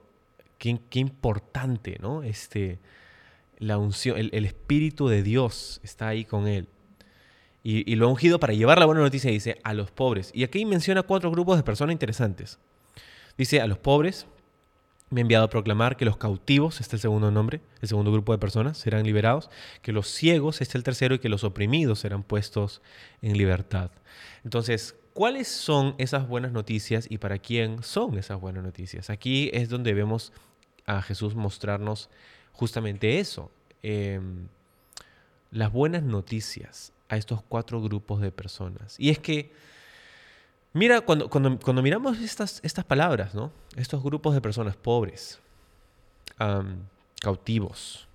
qué, 0.58 0.80
qué 0.90 1.00
importante, 1.00 1.98
¿no? 2.00 2.24
Este, 2.24 2.80
la 3.60 3.78
unción, 3.78 4.18
el, 4.18 4.46
Espíritu 4.46 5.08
de 5.08 5.24
Dios 5.24 5.80
está 5.84 6.08
ahí 6.08 6.26
con 6.26 6.48
él. 6.48 6.68
Y, 7.66 7.96
lo 7.96 8.08
ha 8.08 8.10
ungido 8.10 8.40
para 8.40 8.54
llevar 8.54 8.78
la 8.78 8.86
buena 8.86 9.02
noticia, 9.02 9.32
dice, 9.32 9.60
a 9.64 9.74
los 9.74 9.90
pobres. 9.90 10.32
Y 10.34 10.44
aquí 10.44 10.66
menciona 10.66 11.02
cuatro 11.02 11.32
grupos 11.32 11.56
de 11.56 11.64
personas 11.64 11.94
interesantes. 11.94 12.60
Dice, 13.38 13.62
a 13.62 13.68
los 13.68 13.78
pobres 13.78 14.28
me 15.10 15.22
ha 15.22 15.24
enviado 15.24 15.46
a 15.46 15.50
proclamar 15.50 15.96
que 15.96 16.06
los 16.06 16.18
cautivos, 16.18 16.82
este 16.82 16.96
es 16.96 17.00
el 17.00 17.02
segundo 17.02 17.32
nombre, 17.32 17.62
el 17.82 17.88
segundo 17.88 18.12
grupo 18.12 18.34
de 18.34 18.40
personas, 18.40 18.78
serán 18.78 19.06
liberados, 19.06 19.50
que 19.82 19.94
los 19.94 20.08
ciegos, 20.08 20.62
este 20.62 20.72
es 20.72 20.76
el 20.76 20.84
tercero, 20.84 21.16
y 21.16 21.20
que 21.20 21.30
los 21.30 21.44
oprimidos 21.44 22.00
serán 22.00 22.24
puestos 22.24 22.82
en 23.22 23.38
libertad. 23.38 23.92
Entonces, 24.44 24.96
¿cuáles 25.14 25.48
son 25.48 25.96
esas 26.00 26.28
buenas 26.28 26.52
noticias 26.52 27.08
y 27.10 27.20
para 27.20 27.38
quién 27.38 27.82
son 27.84 28.18
esas 28.18 28.42
buenas 28.42 28.64
noticias? 28.64 29.10
Aquí 29.10 29.50
es 29.54 29.70
donde 29.70 29.94
vemos 29.94 30.34
a 30.86 31.02
Jesús 31.02 31.36
mostrarnos 31.36 32.10
justamente 32.54 33.20
eso, 33.20 33.52
em, 33.82 34.48
las 35.52 35.72
buenas 35.72 36.04
noticias 36.04 36.94
a 37.10 37.18
estos 37.18 37.44
cuatro 37.44 37.82
grupos 37.82 38.22
de 38.22 38.32
personas. 38.32 38.96
Y 39.00 39.10
es 39.10 39.20
que, 39.20 39.52
mira, 40.72 41.02
cuando, 41.02 41.30
cuando, 41.30 41.82
miramos 41.82 42.20
estas, 42.20 42.60
estas 42.64 42.86
palabras, 42.86 43.36
¿no? 43.36 43.52
Estos 43.76 44.02
grupos 44.02 44.34
de 44.34 44.42
personas 44.42 44.76
pobres, 44.76 45.40
cautivos, 47.22 48.08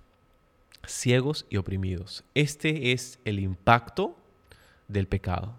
ciegos 0.85 1.45
y 1.49 1.57
oprimidos. 1.57 2.23
Este 2.33 2.91
es 2.91 3.19
el 3.25 3.39
impacto 3.39 4.17
del 4.87 5.07
pecado. 5.07 5.55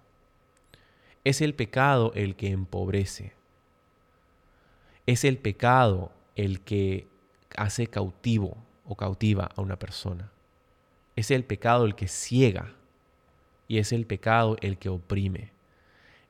Es 1.24 1.40
el 1.40 1.54
pecado 1.54 2.12
el 2.14 2.36
que 2.36 2.50
empobrece. 2.50 3.34
Es 5.06 5.24
el 5.24 5.38
pecado 5.38 6.12
el 6.36 6.60
que 6.60 7.06
hace 7.56 7.86
cautivo 7.86 8.56
o 8.90 8.96
cautiva 8.96 9.48
a 9.54 9.60
una 9.60 9.78
persona. 9.78 10.32
Es 11.14 11.30
el 11.30 11.44
pecado 11.44 11.84
el 11.84 11.94
que 11.94 12.08
ciega 12.08 12.74
y 13.68 13.78
es 13.78 13.92
el 13.92 14.04
pecado 14.04 14.56
el 14.62 14.78
que 14.78 14.88
oprime. 14.88 15.52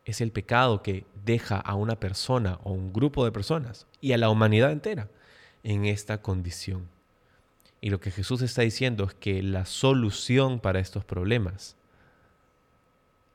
Es 0.05 0.21
el 0.21 0.31
pecado 0.31 0.83
que 0.83 1.07
deja 1.25 1.57
a 1.57 1.75
una 1.75 1.99
persona 1.99 2.59
o 2.63 2.73
un 2.73 2.93
grupo 2.93 3.25
de 3.25 3.33
personas 3.33 3.87
y 4.03 4.13
a 4.13 4.19
la 4.19 4.29
humanidad 4.29 4.73
entera 4.73 5.09
en 5.63 5.87
esta 5.87 6.21
condición. 6.21 6.87
Y 7.81 7.89
lo 7.89 7.99
que 7.99 8.11
Jesús 8.11 8.43
está 8.43 8.61
diciendo 8.61 9.05
es 9.05 9.15
que 9.15 9.43
la 9.43 9.65
solución 9.65 10.61
para 10.61 10.81
estos 10.81 11.03
problemas 11.03 11.77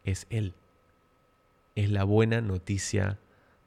es 0.03 0.27
Él. 0.29 0.53
es 1.74 1.89
la 1.89 2.03
buena 2.03 2.41
noticia 2.41 3.17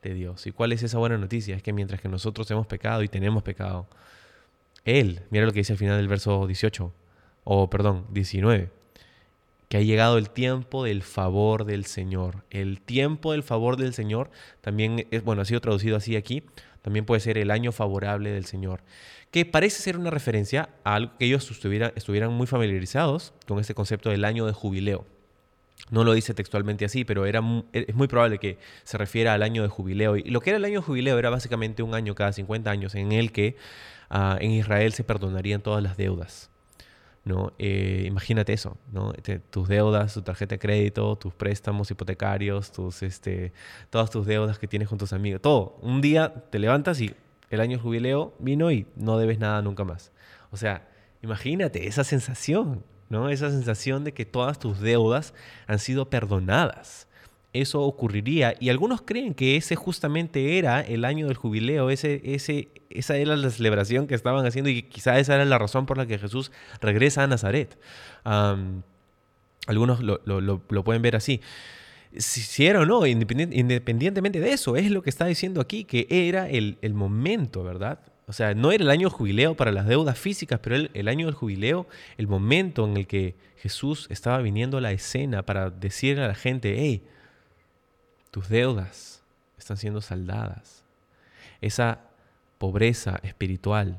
de 0.02 0.14
Dios. 0.14 0.46
¿Y 0.46 0.52
cuál 0.52 0.70
es 0.70 0.84
esa 0.84 0.98
buena 0.98 1.18
noticia? 1.18 1.56
Es 1.56 1.64
que 1.64 1.72
mientras 1.72 2.00
que 2.00 2.08
nosotros 2.08 2.48
hemos 2.52 2.68
pecado 2.68 3.02
y 3.02 3.08
tenemos 3.08 3.42
pecado, 3.42 3.88
Él, 4.88 5.20
mira 5.28 5.44
lo 5.44 5.52
que 5.52 5.58
dice 5.58 5.74
al 5.74 5.78
final 5.78 5.98
del 5.98 6.08
verso 6.08 6.46
18, 6.46 6.94
o 7.44 7.68
perdón, 7.68 8.06
19, 8.10 8.70
que 9.68 9.76
ha 9.76 9.82
llegado 9.82 10.16
el 10.16 10.30
tiempo 10.30 10.84
del 10.84 11.02
favor 11.02 11.66
del 11.66 11.84
Señor. 11.84 12.44
El 12.48 12.80
tiempo 12.80 13.32
del 13.32 13.42
favor 13.42 13.76
del 13.76 13.92
Señor 13.92 14.30
también 14.62 15.06
es, 15.10 15.22
bueno, 15.22 15.42
ha 15.42 15.44
sido 15.44 15.60
traducido 15.60 15.98
así 15.98 16.16
aquí, 16.16 16.42
también 16.80 17.04
puede 17.04 17.20
ser 17.20 17.36
el 17.36 17.50
año 17.50 17.70
favorable 17.70 18.30
del 18.30 18.46
Señor, 18.46 18.80
que 19.30 19.44
parece 19.44 19.82
ser 19.82 19.98
una 19.98 20.08
referencia 20.08 20.70
a 20.84 20.94
algo 20.94 21.18
que 21.18 21.26
ellos 21.26 21.50
estuvieran, 21.50 21.92
estuvieran 21.94 22.32
muy 22.32 22.46
familiarizados 22.46 23.34
con 23.46 23.58
este 23.58 23.74
concepto 23.74 24.08
del 24.08 24.24
año 24.24 24.46
de 24.46 24.54
jubileo. 24.54 25.04
No 25.90 26.04
lo 26.04 26.12
dice 26.12 26.34
textualmente 26.34 26.84
así, 26.84 27.04
pero 27.04 27.24
era, 27.24 27.40
es 27.72 27.94
muy 27.94 28.08
probable 28.08 28.38
que 28.38 28.58
se 28.84 28.98
refiera 28.98 29.34
al 29.34 29.42
año 29.42 29.62
de 29.62 29.68
jubileo. 29.68 30.16
Y 30.16 30.24
lo 30.24 30.40
que 30.40 30.50
era 30.50 30.58
el 30.58 30.64
año 30.64 30.80
de 30.80 30.86
jubileo 30.86 31.18
era 31.18 31.30
básicamente 31.30 31.82
un 31.82 31.94
año 31.94 32.14
cada 32.14 32.32
50 32.32 32.70
años 32.70 32.94
en 32.94 33.12
el 33.12 33.32
que 33.32 33.56
ah, 34.10 34.36
en 34.40 34.50
Israel 34.50 34.92
se 34.92 35.04
perdonarían 35.04 35.62
todas 35.62 35.82
las 35.82 35.96
deudas. 35.96 36.50
¿no? 37.24 37.52
Eh, 37.58 38.04
imagínate 38.06 38.52
eso, 38.54 38.78
¿no? 38.90 39.12
tus 39.50 39.68
deudas, 39.68 40.14
tu 40.14 40.22
tarjeta 40.22 40.54
de 40.54 40.58
crédito, 40.58 41.14
tus 41.16 41.34
préstamos 41.34 41.90
hipotecarios, 41.90 42.72
tus, 42.72 43.02
este, 43.02 43.52
todas 43.90 44.10
tus 44.10 44.26
deudas 44.26 44.58
que 44.58 44.66
tienes 44.66 44.88
con 44.88 44.98
tus 44.98 45.12
amigos, 45.12 45.42
todo. 45.42 45.78
Un 45.82 46.00
día 46.00 46.32
te 46.50 46.58
levantas 46.58 47.00
y 47.00 47.14
el 47.50 47.60
año 47.60 47.76
de 47.76 47.82
jubileo 47.82 48.34
vino 48.38 48.70
y 48.70 48.86
no 48.96 49.18
debes 49.18 49.38
nada 49.38 49.62
nunca 49.62 49.84
más. 49.84 50.10
O 50.50 50.56
sea, 50.56 50.88
imagínate 51.22 51.86
esa 51.86 52.02
sensación, 52.02 52.82
¿no? 53.08 53.28
Esa 53.28 53.50
sensación 53.50 54.04
de 54.04 54.12
que 54.12 54.24
todas 54.24 54.58
tus 54.58 54.80
deudas 54.80 55.34
han 55.66 55.78
sido 55.78 56.10
perdonadas. 56.10 57.06
Eso 57.54 57.82
ocurriría 57.82 58.54
y 58.60 58.68
algunos 58.68 59.00
creen 59.00 59.32
que 59.32 59.56
ese 59.56 59.74
justamente 59.74 60.58
era 60.58 60.82
el 60.82 61.04
año 61.06 61.26
del 61.28 61.36
jubileo, 61.36 61.88
ese, 61.88 62.20
ese, 62.24 62.68
esa 62.90 63.16
era 63.16 63.36
la 63.36 63.50
celebración 63.50 64.06
que 64.06 64.14
estaban 64.14 64.44
haciendo 64.44 64.68
y 64.68 64.82
quizá 64.82 65.18
esa 65.18 65.34
era 65.34 65.44
la 65.46 65.58
razón 65.58 65.86
por 65.86 65.96
la 65.96 66.06
que 66.06 66.18
Jesús 66.18 66.52
regresa 66.80 67.22
a 67.22 67.26
Nazaret. 67.26 67.78
algunos 69.66 70.00
lo, 70.02 70.84
pueden 70.84 71.00
ver 71.00 71.16
así. 71.16 71.40
Si, 72.16 72.66
era 72.66 72.80
o 72.80 72.86
no, 72.86 73.06
independientemente 73.06 74.40
de 74.40 74.52
eso, 74.52 74.76
es 74.76 74.90
lo 74.90 75.02
que 75.02 75.10
está 75.10 75.26
diciendo 75.26 75.60
aquí, 75.60 75.84
que 75.84 76.06
era 76.10 76.48
el, 76.48 76.78
el 76.82 76.94
momento, 76.94 77.64
¿verdad? 77.64 78.00
O 78.28 78.34
sea, 78.34 78.54
no 78.54 78.72
era 78.72 78.84
el 78.84 78.90
año 78.90 79.08
jubileo 79.08 79.56
para 79.56 79.72
las 79.72 79.86
deudas 79.86 80.18
físicas, 80.18 80.60
pero 80.62 80.76
el, 80.76 80.90
el, 80.92 81.08
año 81.08 81.26
del 81.26 81.34
jubileo, 81.34 81.88
el 82.18 82.28
momento 82.28 82.84
en 82.84 82.98
el 82.98 83.06
que 83.06 83.36
Jesús 83.56 84.06
estaba 84.10 84.38
viniendo 84.38 84.76
a 84.76 84.80
la 84.82 84.92
escena 84.92 85.42
para 85.42 85.70
decirle 85.70 86.24
a 86.24 86.28
la 86.28 86.34
gente, 86.34 86.76
hey, 86.78 87.02
tus 88.30 88.50
deudas 88.50 89.22
están 89.56 89.78
siendo 89.78 90.02
saldadas. 90.02 90.84
Esa 91.62 92.00
pobreza 92.58 93.18
espiritual, 93.22 93.98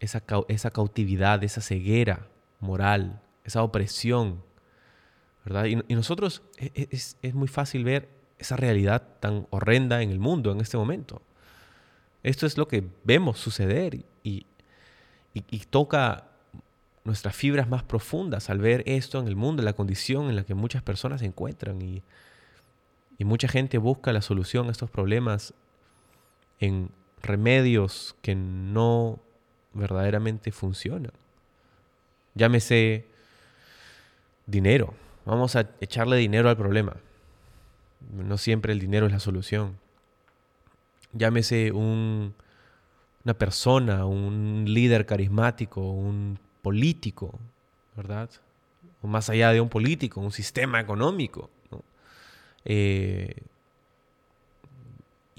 esa, 0.00 0.22
esa 0.48 0.70
cautividad, 0.70 1.44
esa 1.44 1.60
ceguera 1.60 2.26
moral, 2.60 3.20
esa 3.44 3.62
opresión, 3.62 4.42
¿verdad? 5.44 5.66
Y, 5.66 5.94
nosotros 5.94 6.42
e, 6.56 6.72
e, 6.74 6.88
es, 6.90 7.18
es 7.20 7.34
muy 7.34 7.48
fácil 7.48 7.84
ver 7.84 8.08
esa 8.38 8.56
realidad 8.56 9.02
tan 9.20 9.46
horrenda 9.50 10.00
en 10.00 10.10
el 10.10 10.18
mundo 10.18 10.50
en 10.50 10.62
este 10.62 10.78
momento. 10.78 11.20
Esto 12.26 12.44
es 12.44 12.58
lo 12.58 12.66
que 12.66 12.82
vemos 13.04 13.38
suceder 13.38 14.04
y, 14.24 14.46
toca 15.70 16.24
nuestras 17.04 17.36
fibras 17.36 17.68
más 17.68 17.84
profundas 17.84 18.50
al 18.50 18.58
ver 18.58 18.82
esto 18.86 19.20
en 19.20 19.28
el 19.28 19.36
mundo, 19.36 19.62
la 19.62 19.74
condición 19.74 20.28
en 20.28 20.34
la 20.34 20.42
que 20.42 20.54
muchas 20.56 20.82
personas 20.82 21.20
se 21.20 21.26
encuentran 21.26 21.80
y, 21.80 22.02
y 23.16 23.24
mucha 23.24 23.46
gente 23.46 23.78
busca 23.78 24.12
la 24.12 24.22
solución 24.22 24.66
a 24.66 24.72
estos 24.72 24.90
problemas 24.90 25.54
en 26.58 26.90
remedios 27.22 28.16
que 28.22 28.34
no 28.34 29.20
verdaderamente 29.72 30.50
funcionan. 30.50 31.12
Llámese 32.34 33.06
dinero. 34.46 34.94
Vamos 35.26 35.54
a 35.54 35.70
echarle 35.80 36.16
dinero 36.16 36.48
al 36.48 36.56
problema. 36.56 36.96
No 38.12 38.36
siempre 38.36 38.72
el 38.72 38.80
dinero 38.80 39.06
es 39.06 39.12
la 39.12 39.20
solución 39.20 39.85
llámese 41.16 41.72
un, 41.72 42.34
una 43.24 43.34
persona, 43.34 44.06
un 44.06 44.64
líder 44.66 45.06
carismático, 45.06 45.80
un 45.80 46.38
político, 46.62 47.38
¿verdad? 47.96 48.30
O 49.02 49.06
más 49.06 49.30
allá 49.30 49.52
de 49.52 49.60
un 49.60 49.68
político, 49.68 50.20
un 50.20 50.32
sistema 50.32 50.80
económico. 50.80 51.50
Eh, 52.64 53.34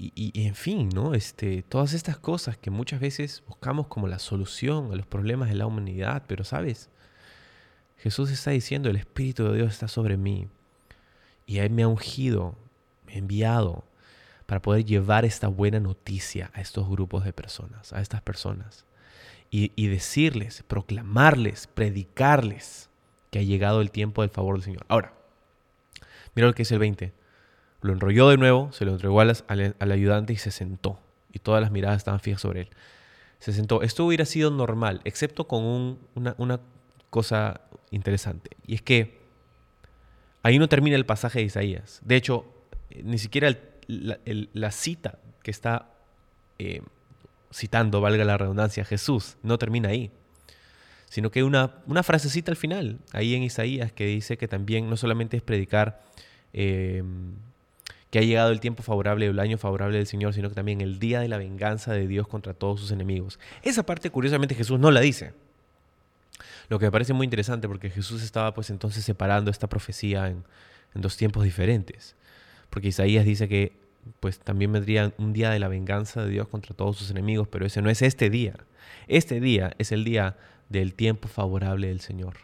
y, 0.00 0.46
en 0.46 0.54
fin, 0.54 0.88
¿no? 0.90 1.12
Este, 1.14 1.64
todas 1.64 1.92
estas 1.92 2.18
cosas 2.18 2.56
que 2.56 2.70
muchas 2.70 3.00
veces 3.00 3.42
buscamos 3.48 3.88
como 3.88 4.06
la 4.06 4.20
solución 4.20 4.92
a 4.92 4.96
los 4.96 5.06
problemas 5.06 5.48
de 5.48 5.56
la 5.56 5.66
humanidad, 5.66 6.22
pero 6.28 6.44
sabes, 6.44 6.88
Jesús 7.98 8.30
está 8.30 8.52
diciendo, 8.52 8.88
el 8.88 8.96
Espíritu 8.96 9.44
de 9.44 9.56
Dios 9.56 9.72
está 9.72 9.88
sobre 9.88 10.16
mí 10.16 10.46
y 11.46 11.58
Él 11.58 11.70
me 11.70 11.82
ha 11.82 11.88
ungido, 11.88 12.54
me 13.06 13.14
ha 13.14 13.18
enviado 13.18 13.82
para 14.48 14.62
poder 14.62 14.86
llevar 14.86 15.26
esta 15.26 15.48
buena 15.48 15.78
noticia 15.78 16.50
a 16.54 16.62
estos 16.62 16.88
grupos 16.88 17.22
de 17.22 17.34
personas, 17.34 17.92
a 17.92 18.00
estas 18.00 18.22
personas. 18.22 18.86
Y, 19.50 19.88
decirles, 19.88 20.64
proclamarles, 20.66 21.66
predicarles 21.66 22.88
que 23.30 23.40
ha 23.40 23.42
llegado 23.42 23.82
el 23.82 23.90
tiempo 23.90 24.22
del 24.22 24.30
favor 24.30 24.54
del 24.54 24.64
Señor. 24.64 24.86
Ahora, 24.88 25.12
mira 26.34 26.48
lo 26.48 26.54
que 26.54 26.62
dice 26.62 26.74
el 26.74 26.80
20. 26.80 27.12
Lo 27.82 27.92
enrolló 27.92 28.30
de 28.30 28.38
nuevo, 28.38 28.72
se 28.72 28.86
lo 28.86 28.92
entregó 28.92 29.20
al, 29.20 29.36
ayudante 29.92 30.32
y 30.32 30.36
se 30.36 30.50
sentó. 30.50 30.98
Y 31.30 31.40
todas 31.40 31.60
las 31.60 31.70
miradas 31.70 31.98
estaban 31.98 32.20
fijas 32.20 32.40
sobre 32.40 32.62
él. 32.62 32.70
Se 33.40 33.52
sentó. 33.52 33.82
Esto 33.82 34.06
hubiera 34.06 34.24
sido 34.24 34.50
normal, 34.50 35.02
excepto 35.04 35.46
con 35.46 35.98
una, 36.14 36.60
cosa 37.10 37.60
interesante. 37.90 38.56
Y 38.66 38.76
es 38.76 38.82
que 38.82 39.18
ahí 40.42 40.58
no 40.58 40.70
termina 40.70 40.96
el 40.96 41.04
pasaje 41.04 41.40
de 41.40 41.44
Isaías. 41.44 42.00
De 42.02 42.16
hecho, 42.16 42.46
ni 43.02 43.18
siquiera 43.18 43.48
el 43.48 43.67
la, 43.88 44.70
cita 44.70 45.18
que 45.42 45.50
está 45.50 45.90
eh, 46.58 46.82
citando, 47.52 48.00
valga 48.00 48.24
la 48.24 48.36
redundancia, 48.36 48.84
Jesús, 48.84 49.36
no 49.42 49.58
termina 49.58 49.88
ahí, 49.88 50.10
sino 51.08 51.30
que 51.30 51.42
una, 51.42 51.76
una 51.86 52.02
frasecita 52.02 52.52
al 52.52 52.56
final, 52.56 52.98
ahí 53.12 53.34
en 53.34 53.42
Isaías, 53.42 53.92
que 53.92 54.06
dice 54.06 54.36
que 54.36 54.46
también 54.46 54.88
no 54.90 54.96
solamente 54.96 55.38
es 55.38 55.42
predicar 55.42 56.02
eh, 56.52 57.02
que 58.10 58.18
ha 58.18 58.22
llegado 58.22 58.50
el 58.50 58.60
tiempo 58.60 58.82
favorable 58.82 59.26
el 59.26 59.38
año 59.38 59.58
favorable 59.58 59.96
del 59.96 60.06
Señor, 60.06 60.34
sino 60.34 60.48
que 60.48 60.54
también 60.54 60.80
el 60.80 60.98
día 60.98 61.20
de 61.20 61.28
la 61.28 61.38
venganza 61.38 61.92
de 61.92 62.06
Dios 62.06 62.28
contra 62.28 62.54
todos 62.54 62.80
sus 62.80 62.90
enemigos. 62.90 63.38
Esa 63.62 63.84
parte, 63.84 64.10
curiosamente, 64.10 64.54
Jesús 64.54 64.78
no 64.78 64.90
la 64.90 65.00
dice. 65.00 65.32
Lo 66.68 66.78
que 66.78 66.86
me 66.86 66.92
parece 66.92 67.12
muy 67.12 67.24
interesante 67.24 67.68
porque 67.68 67.90
Jesús 67.90 68.22
estaba 68.22 68.52
pues 68.54 68.70
entonces 68.70 69.04
separando 69.04 69.50
esta 69.50 69.66
profecía 69.66 70.28
en, 70.28 70.44
en 70.94 71.00
dos 71.00 71.16
tiempos 71.16 71.44
diferentes 71.44 72.14
porque 72.70 72.88
Isaías 72.88 73.24
dice 73.24 73.48
que 73.48 73.72
pues 74.20 74.38
también 74.38 74.72
vendría 74.72 75.12
un 75.18 75.32
día 75.32 75.50
de 75.50 75.58
la 75.58 75.68
venganza 75.68 76.24
de 76.24 76.30
Dios 76.30 76.48
contra 76.48 76.74
todos 76.74 76.96
sus 76.96 77.10
enemigos, 77.10 77.48
pero 77.48 77.66
ese 77.66 77.82
no 77.82 77.90
es 77.90 78.02
este 78.02 78.30
día. 78.30 78.54
Este 79.06 79.40
día 79.40 79.74
es 79.78 79.92
el 79.92 80.04
día 80.04 80.36
del 80.68 80.94
tiempo 80.94 81.28
favorable 81.28 81.88
del 81.88 82.00
Señor. 82.00 82.34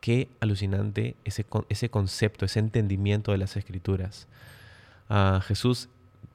Qué 0.00 0.28
alucinante 0.40 1.16
ese, 1.24 1.46
ese 1.68 1.88
concepto, 1.88 2.44
ese 2.44 2.58
entendimiento 2.58 3.32
de 3.32 3.38
las 3.38 3.56
escrituras. 3.56 4.26
Jesús 5.46 5.88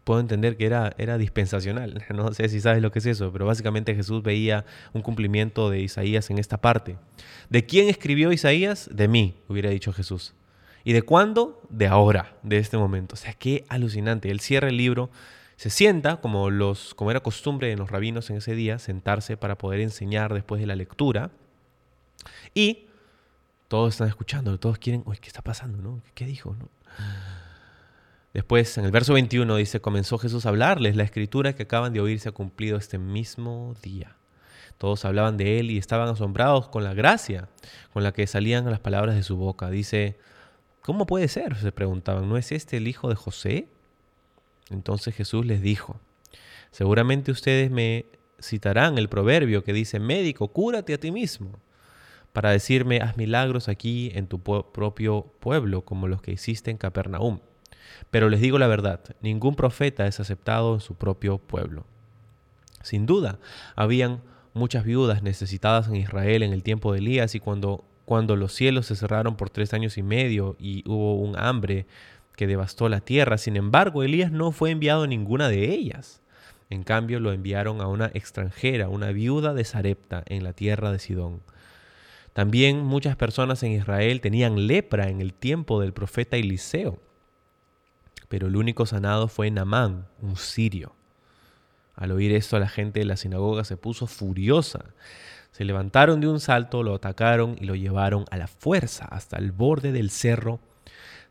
puedo 0.04 0.20
entender 0.22 0.56
que 0.56 0.66
era, 0.66 0.94
era 0.98 1.18
dispensacional. 1.18 2.06
No 2.14 2.34
sé 2.34 2.48
si 2.50 2.62
sabes 2.62 2.82
lo 2.82 2.92
que 2.92 3.00
es 3.00 3.06
eso, 3.06 3.32
pero 3.34 3.46
básicamente 3.46 3.94
Jesús 3.94 4.24
veía 4.24 4.66
un 4.94 5.02
cumplimiento 5.02 5.70
de 5.70 5.82
Isaías 5.82 6.30
en 6.30 6.38
esta 6.38 6.58
parte. 6.58 6.98
¿De 7.50 7.66
quién 7.66 7.90
escribió 7.90 8.32
Isaías? 8.32 8.90
De 8.92 9.08
mí, 9.08 9.36
hubiera 9.50 9.70
dicho 9.70 9.92
Jesús. 9.92 10.34
¿Y 10.88 10.94
de 10.94 11.02
cuándo? 11.02 11.62
De 11.68 11.86
ahora, 11.88 12.38
de 12.44 12.60
este 12.60 12.78
momento. 12.78 13.16
O 13.16 13.18
sea, 13.18 13.34
qué 13.34 13.66
alucinante. 13.68 14.32
Él 14.32 14.40
cierra 14.40 14.70
el 14.70 14.78
libro, 14.78 15.10
se 15.58 15.70
sienta, 15.70 16.22
como, 16.22 16.50
los, 16.50 16.94
como 16.94 17.12
era 17.12 17.20
costumbre 17.20 17.74
en 17.74 17.80
los 17.80 17.92
rabinos 17.92 18.30
en 18.30 18.38
ese 18.38 18.56
día, 18.56 18.80
sentarse 18.80 19.36
para 19.36 19.58
poder 19.58 19.82
enseñar 19.82 20.34
después 20.34 20.62
de 20.62 20.66
la 20.66 20.78
lectura. 20.78 21.30
Y 22.54 22.86
todos 23.68 23.96
están 23.96 24.08
escuchando, 24.08 24.58
todos 24.62 24.78
quieren, 24.78 25.04
uy, 25.06 25.18
¿qué 25.18 25.28
está 25.28 25.42
pasando? 25.42 25.82
No? 25.82 26.02
¿Qué 26.14 26.26
dijo? 26.26 26.56
No? 26.58 26.70
Después, 28.34 28.78
en 28.78 28.86
el 28.86 28.92
verso 28.92 29.12
21 29.12 29.58
dice, 29.58 29.82
comenzó 29.82 30.18
Jesús 30.18 30.46
a 30.46 30.50
hablarles, 30.50 30.96
la 30.96 31.04
escritura 31.04 31.52
que 31.52 31.64
acaban 31.64 31.92
de 31.92 32.00
oír 32.00 32.22
se 32.22 32.30
ha 32.30 32.32
cumplido 32.32 32.78
este 32.78 32.98
mismo 32.98 33.76
día. 33.84 34.16
Todos 34.78 35.04
hablaban 35.04 35.36
de 35.36 35.60
él 35.60 35.70
y 35.70 35.80
estaban 35.80 36.08
asombrados 36.08 36.70
con 36.70 36.86
la 36.86 36.94
gracia 36.94 37.50
con 37.92 38.04
la 38.04 38.14
que 38.14 38.26
salían 38.26 38.64
las 38.72 38.80
palabras 38.80 39.16
de 39.16 39.24
su 39.24 39.36
boca. 39.36 39.70
Dice, 39.70 40.18
¿Cómo 40.88 41.06
puede 41.06 41.28
ser? 41.28 41.58
Se 41.58 41.74
preguntaban, 41.74 42.30
¿no 42.30 42.38
es 42.38 42.54
este 42.54 42.78
el 42.78 42.88
hijo 42.88 43.10
de 43.10 43.16
José? 43.16 43.68
Entonces 44.70 45.14
Jesús 45.14 45.46
les 45.46 45.62
dijo, 45.62 46.00
seguramente 46.72 47.30
ustedes 47.30 47.70
me 47.70 48.06
citarán 48.42 48.98
el 48.98 49.10
proverbio 49.10 49.66
que 49.66 49.74
dice, 49.74 50.00
médico, 50.00 50.48
cúrate 50.48 50.94
a 50.94 50.98
ti 50.98 51.12
mismo, 51.12 51.60
para 52.32 52.52
decirme, 52.52 53.02
haz 53.02 53.18
milagros 53.18 53.68
aquí 53.68 54.14
en 54.16 54.28
tu 54.28 54.40
propio 54.40 55.30
pueblo, 55.42 55.82
como 55.82 56.08
los 56.08 56.22
que 56.22 56.32
hiciste 56.32 56.72
en 56.72 56.78
Capernaum. 56.78 57.40
Pero 58.10 58.30
les 58.30 58.40
digo 58.40 58.58
la 58.58 58.68
verdad, 58.68 59.02
ningún 59.20 59.58
profeta 59.58 60.08
es 60.08 60.22
aceptado 60.22 60.76
en 60.76 60.80
su 60.80 60.96
propio 60.96 61.38
pueblo. 61.38 61.86
Sin 62.82 63.06
duda, 63.06 63.40
habían 63.76 64.22
muchas 64.54 64.86
viudas 64.86 65.22
necesitadas 65.22 65.90
en 65.90 65.98
Israel 65.98 66.44
en 66.44 66.54
el 66.54 66.64
tiempo 66.64 66.94
de 66.94 67.00
Elías 67.00 67.36
y 67.36 67.42
cuando, 67.42 67.84
cuando 68.08 68.38
los 68.38 68.54
cielos 68.54 68.86
se 68.86 68.96
cerraron 68.96 69.36
por 69.36 69.50
tres 69.50 69.74
años 69.74 69.98
y 69.98 70.02
medio 70.02 70.56
y 70.58 70.82
hubo 70.90 71.16
un 71.16 71.38
hambre 71.38 71.88
que 72.38 72.48
devastó 72.48 72.88
la 72.88 73.02
tierra. 73.02 73.38
Sin 73.38 73.58
embargo, 73.58 74.02
Elías 74.02 74.32
no 74.32 74.54
fue 74.54 74.72
enviado 74.72 75.04
a 75.04 75.08
ninguna 75.08 75.50
de 75.50 75.66
ellas. 75.74 76.22
En 76.70 76.84
cambio, 76.84 77.20
lo 77.20 77.34
enviaron 77.34 77.82
a 77.82 77.88
una 77.88 78.10
extranjera, 78.14 78.88
una 78.88 79.12
viuda 79.12 79.54
de 79.54 79.66
Sarepta, 79.66 80.24
en 80.28 80.46
la 80.46 80.54
tierra 80.54 80.94
de 80.94 81.00
Sidón. 81.00 81.42
También 82.32 82.82
muchas 82.82 83.18
personas 83.18 83.62
en 83.64 83.74
Israel 83.74 84.22
tenían 84.22 84.68
lepra 84.68 85.10
en 85.10 85.20
el 85.20 85.34
tiempo 85.34 85.82
del 85.82 85.92
profeta 85.92 86.38
Eliseo. 86.38 87.02
Pero 88.30 88.48
el 88.48 88.56
único 88.56 88.86
sanado 88.86 89.28
fue 89.28 89.52
Namán, 89.52 90.08
un 90.22 90.38
sirio. 90.38 90.96
Al 91.94 92.14
oír 92.14 92.32
esto, 92.32 92.58
la 92.58 92.70
gente 92.70 93.02
de 93.02 93.06
la 93.06 93.18
sinagoga 93.18 93.66
se 93.66 93.76
puso 93.76 94.08
furiosa. 94.08 94.94
Se 95.58 95.66
levantaron 95.66 96.22
de 96.22 96.28
un 96.28 96.40
salto, 96.40 96.84
lo 96.84 96.94
atacaron 96.94 97.56
y 97.60 97.66
lo 97.66 97.74
llevaron 97.74 98.26
a 98.30 98.38
la 98.38 98.46
fuerza 98.46 99.06
hasta 99.06 99.38
el 99.38 99.52
borde 99.52 99.92
del 99.92 100.12
cerro 100.12 100.60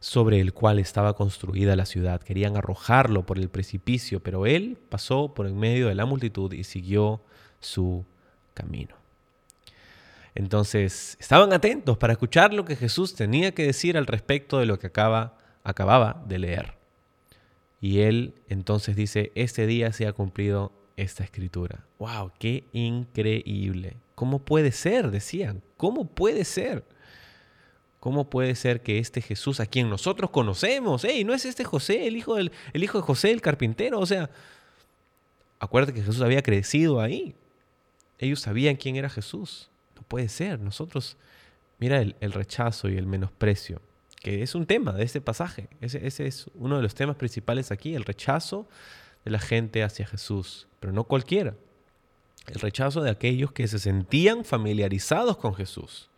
sobre 0.01 0.41
el 0.41 0.53
cual 0.53 0.81
estaba 0.81 1.15
construida 1.15 1.77
la 1.77 1.87
ciudad. 1.87 2.21
Querían 2.21 2.57
arrojarlo 2.57 3.25
por 3.25 3.39
el 3.39 3.49
precipicio, 3.49 4.19
pero 4.19 4.45
él 4.45 4.79
pasó 4.89 5.33
por 5.33 5.47
en 5.47 5.57
medio 5.57 5.87
de 5.87 5.95
la 5.95 6.07
multitud 6.07 6.53
y 6.53 6.65
siguió 6.65 7.21
su 7.61 8.05
camino. 8.53 8.97
Entonces, 10.35 11.17
estaban 11.21 11.53
atentos 11.53 11.97
para 11.97 12.15
escuchar 12.15 12.53
lo 12.53 12.65
que 12.65 12.75
Jesús 12.75 13.15
tenía 13.15 13.53
que 13.53 13.62
decir 13.62 13.97
al 13.97 14.09
respecto 14.09 14.59
de 14.59 14.67
lo 14.67 14.81
que 14.81 14.89
acaba, 14.89 15.39
acababa 15.62 16.25
de 16.27 16.41
leer. 16.41 16.75
Y 17.81 18.01
él 18.01 18.35
entonces 18.49 18.97
dice, 18.97 19.31
este 19.37 19.69
día 19.69 19.93
se 19.93 20.09
ha 20.09 20.12
cumplido 20.12 20.73
esta 20.97 21.23
escritura. 21.23 21.87
¡Wow! 22.01 22.33
¡Qué 22.41 22.65
increíble! 22.73 23.99
¿Cómo 24.16 24.40
puede 24.40 24.72
ser? 24.72 25.12
Decían. 25.12 25.62
¿Cómo 25.76 26.09
puede 26.09 26.44
ser? 26.44 26.85
¿Cómo 28.00 28.31
puede 28.31 28.55
ser 28.55 28.83
que 28.83 28.98
este 28.98 29.20
Jesús 29.20 29.61
a 29.61 29.66
quien 29.66 29.90
nosotros 29.90 30.31
conocemos, 30.31 31.05
hey, 31.05 31.22
no 31.22 31.35
es 31.35 31.44
este 31.44 31.64
José, 31.64 32.07
el 32.07 32.16
hijo, 32.16 32.37
del, 32.37 32.50
el 32.72 32.83
hijo 32.83 32.98
de 32.98 33.02
José, 33.02 33.31
el 33.31 33.42
carpintero? 33.42 34.00
O 34.00 34.07
sea, 34.07 34.31
acuérdate 35.59 35.92
que 35.92 36.02
Jesús 36.02 36.22
había 36.22 36.42
crecido 36.42 37.00
ahí. 37.00 37.35
Ellos 38.18 38.40
sabían 38.40 38.76
quién 38.76 38.96
era 38.96 39.11
Jesús. 39.11 39.70
No 39.94 40.02
puede 40.02 40.29
ser. 40.31 40.61
Nosotros, 40.61 41.18
mira 41.79 42.00
el, 42.00 42.33
rechazo 42.33 42.88
y 42.88 42.96
el 42.96 43.07
menosprecio, 43.07 43.83
que 44.22 44.42
es 44.42 44.55
un 44.55 44.64
tema 44.64 44.92
de 44.92 45.05
este 45.05 45.20
pasaje. 45.20 45.68
Ese, 45.83 46.07
ese 46.07 46.26
es 46.26 46.46
uno 46.55 46.76
de 46.76 46.83
los 46.83 46.94
temas 46.94 47.16
principales 47.16 47.70
aquí, 47.70 47.94
el 47.94 48.05
rechazo 48.05 48.66
de 49.26 49.31
la 49.31 49.40
gente 49.40 49.83
hacia 49.83 50.07
Jesús, 50.07 50.68
pero 50.81 50.94
no 50.94 51.05
cualquiera. 51.05 51.55
El 52.46 52.61
rechazo 52.61 53.02
de 53.02 53.11
aquellos 53.11 53.52
que 53.52 53.68
se 53.68 53.78
sentían 53.78 54.44
familiarizados 54.44 55.37
con 55.37 55.54
Jesús 55.54 56.09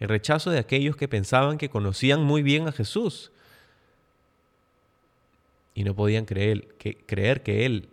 el 0.00 0.08
rechazo 0.08 0.50
de 0.50 0.58
aquellos 0.58 0.96
que 0.96 1.08
pensaban 1.08 1.58
que 1.58 1.68
conocían 1.68 2.22
muy 2.22 2.42
bien 2.42 2.66
a 2.66 2.72
Jesús 2.72 3.30
y 5.74 5.84
no 5.84 5.94
podían 5.94 6.24
creer 6.24 6.74
que, 6.78 6.96
creer 6.96 7.42
que 7.42 7.66
Él 7.66 7.90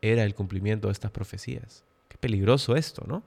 era 0.00 0.24
el 0.24 0.34
cumplimiento 0.34 0.88
de 0.88 0.92
estas 0.92 1.10
profecías. 1.10 1.84
Qué 2.08 2.16
peligroso 2.16 2.76
esto, 2.76 3.04
¿no? 3.06 3.22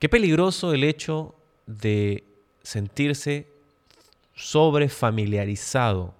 Qué 0.00 0.08
peligroso 0.08 0.74
el 0.74 0.84
hecho 0.84 1.34
de 1.66 2.24
sentirse 2.62 3.46
sobrefamiliarizado 4.34 6.12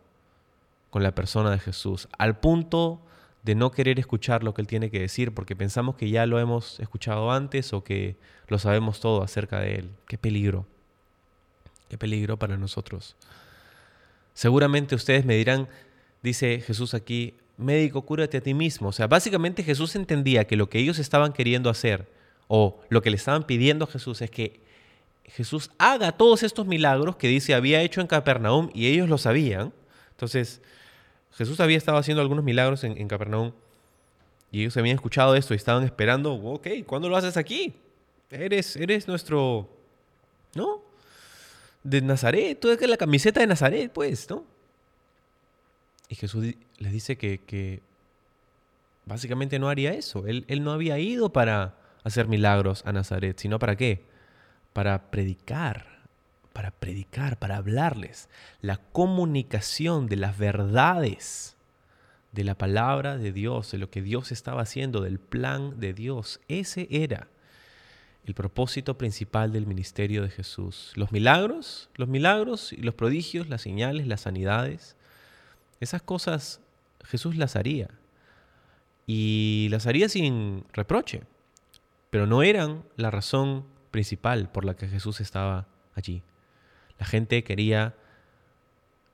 con 0.90 1.02
la 1.02 1.14
persona 1.14 1.50
de 1.50 1.58
Jesús, 1.58 2.08
al 2.16 2.38
punto 2.38 3.00
de 3.46 3.54
no 3.54 3.70
querer 3.70 4.00
escuchar 4.00 4.42
lo 4.42 4.52
que 4.54 4.60
Él 4.60 4.66
tiene 4.66 4.90
que 4.90 4.98
decir 4.98 5.32
porque 5.32 5.54
pensamos 5.54 5.94
que 5.94 6.10
ya 6.10 6.26
lo 6.26 6.40
hemos 6.40 6.80
escuchado 6.80 7.30
antes 7.30 7.72
o 7.72 7.84
que 7.84 8.16
lo 8.48 8.58
sabemos 8.58 8.98
todo 8.98 9.22
acerca 9.22 9.60
de 9.60 9.76
Él. 9.76 9.90
Qué 10.08 10.18
peligro, 10.18 10.66
qué 11.88 11.96
peligro 11.96 12.40
para 12.40 12.56
nosotros. 12.56 13.14
Seguramente 14.34 14.96
ustedes 14.96 15.24
me 15.24 15.36
dirán, 15.36 15.68
dice 16.24 16.60
Jesús 16.60 16.92
aquí, 16.92 17.34
médico, 17.56 18.02
cúrate 18.02 18.38
a 18.38 18.40
ti 18.40 18.52
mismo. 18.52 18.88
O 18.88 18.92
sea, 18.92 19.06
básicamente 19.06 19.62
Jesús 19.62 19.94
entendía 19.94 20.48
que 20.48 20.56
lo 20.56 20.68
que 20.68 20.80
ellos 20.80 20.98
estaban 20.98 21.32
queriendo 21.32 21.70
hacer 21.70 22.10
o 22.48 22.80
lo 22.88 23.00
que 23.00 23.10
le 23.10 23.16
estaban 23.16 23.44
pidiendo 23.44 23.84
a 23.84 23.88
Jesús 23.88 24.22
es 24.22 24.30
que 24.30 24.60
Jesús 25.24 25.70
haga 25.78 26.10
todos 26.10 26.42
estos 26.42 26.66
milagros 26.66 27.14
que 27.14 27.28
dice 27.28 27.54
había 27.54 27.80
hecho 27.80 28.00
en 28.00 28.08
Capernaum 28.08 28.70
y 28.74 28.88
ellos 28.88 29.08
lo 29.08 29.18
sabían. 29.18 29.72
Entonces, 30.10 30.60
Jesús 31.32 31.60
había 31.60 31.76
estado 31.76 31.98
haciendo 31.98 32.22
algunos 32.22 32.44
milagros 32.44 32.84
en, 32.84 32.96
en 32.96 33.08
Capernaum 33.08 33.52
y 34.50 34.60
ellos 34.60 34.76
habían 34.76 34.94
escuchado 34.94 35.34
esto 35.34 35.54
y 35.54 35.56
estaban 35.56 35.84
esperando, 35.84 36.34
ok, 36.34 36.68
¿cuándo 36.86 37.08
lo 37.08 37.16
haces 37.16 37.36
aquí? 37.36 37.74
Eres, 38.30 38.76
eres 38.76 39.06
nuestro, 39.06 39.68
¿no? 40.54 40.82
De 41.82 42.00
Nazaret, 42.00 42.58
tú 42.58 42.70
eres 42.70 42.88
la 42.88 42.96
camiseta 42.96 43.40
de 43.40 43.46
Nazaret, 43.46 43.92
pues, 43.92 44.28
¿no? 44.30 44.44
Y 46.08 46.14
Jesús 46.14 46.54
les 46.78 46.92
dice 46.92 47.16
que, 47.16 47.82
básicamente 49.04 49.58
no 49.58 49.68
haría 49.68 49.92
eso. 49.92 50.26
Él, 50.26 50.44
él 50.48 50.64
no 50.64 50.72
había 50.72 50.98
ido 50.98 51.32
para 51.32 51.76
hacer 52.04 52.28
milagros 52.28 52.82
a 52.86 52.92
Nazaret, 52.92 53.38
sino 53.38 53.58
para 53.58 53.76
qué? 53.76 54.04
Para 54.72 55.10
predicar 55.10 55.95
para 56.56 56.70
predicar, 56.70 57.38
para 57.38 57.58
hablarles. 57.58 58.30
La 58.62 58.78
comunicación 58.78 60.06
de 60.06 60.16
las 60.16 60.38
verdades 60.38 61.54
de 62.32 62.44
la 62.44 62.56
palabra 62.56 63.18
de 63.18 63.30
Dios, 63.30 63.72
de 63.72 63.76
lo 63.76 63.90
que 63.90 64.00
Dios 64.00 64.32
estaba 64.32 64.62
haciendo, 64.62 65.02
del 65.02 65.18
plan 65.18 65.78
de 65.80 65.92
Dios. 65.92 66.40
Ese 66.48 66.88
era 66.90 67.28
el 68.24 68.32
propósito 68.32 68.96
principal 68.96 69.52
del 69.52 69.66
ministerio 69.66 70.22
de 70.22 70.30
Jesús. 70.30 70.92
Los 70.94 71.12
milagros, 71.12 71.90
los 71.94 72.08
milagros 72.08 72.72
y 72.72 72.78
los 72.78 72.94
prodigios, 72.94 73.50
las 73.50 73.60
señales, 73.60 74.06
las 74.06 74.22
sanidades, 74.22 74.96
esas 75.80 76.00
cosas 76.00 76.62
Jesús 77.04 77.36
las 77.36 77.54
haría. 77.56 77.90
Y 79.06 79.68
las 79.70 79.86
haría 79.86 80.08
sin 80.08 80.64
reproche, 80.72 81.24
pero 82.08 82.26
no 82.26 82.42
eran 82.42 82.82
la 82.96 83.10
razón 83.10 83.66
principal 83.90 84.50
por 84.50 84.64
la 84.64 84.74
que 84.74 84.88
Jesús 84.88 85.20
estaba 85.20 85.68
allí. 85.94 86.22
La 86.98 87.06
gente 87.06 87.44
quería 87.44 87.94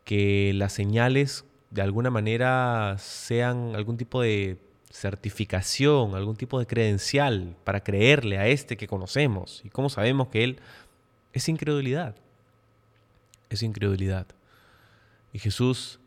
que 0.04 0.52
las 0.54 0.72
señales 0.72 1.44
de 1.70 1.82
alguna 1.82 2.10
manera 2.10 2.96
sean 2.98 3.74
algún 3.74 3.96
tipo 3.96 4.20
de 4.22 4.58
certificación, 4.90 6.14
algún 6.14 6.36
tipo 6.36 6.58
de 6.58 6.66
credencial 6.66 7.56
para 7.64 7.82
creerle 7.82 8.38
a 8.38 8.46
este 8.46 8.76
que 8.76 8.86
conocemos. 8.86 9.62
¿Y 9.64 9.70
cómo 9.70 9.88
sabemos 9.88 10.28
que 10.28 10.44
Él 10.44 10.60
es 11.32 11.48
incredulidad? 11.48 12.14
Es 13.48 13.62
incredulidad. 13.62 14.26
Y 15.32 15.38
Jesús 15.38 15.98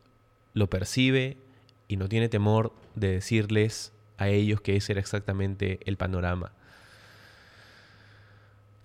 lo 0.54 0.70
percibe 0.70 1.38
y 1.88 1.98
no 1.98 2.08
tiene 2.08 2.30
temor 2.30 2.74
de 2.94 3.10
decirles 3.10 3.92
a 4.18 4.30
ellos 4.30 4.62
que 4.62 4.76
ese 4.76 4.94
era 4.94 5.02
exactamente 5.02 5.80
el 5.86 5.98
panorama. 5.98 6.52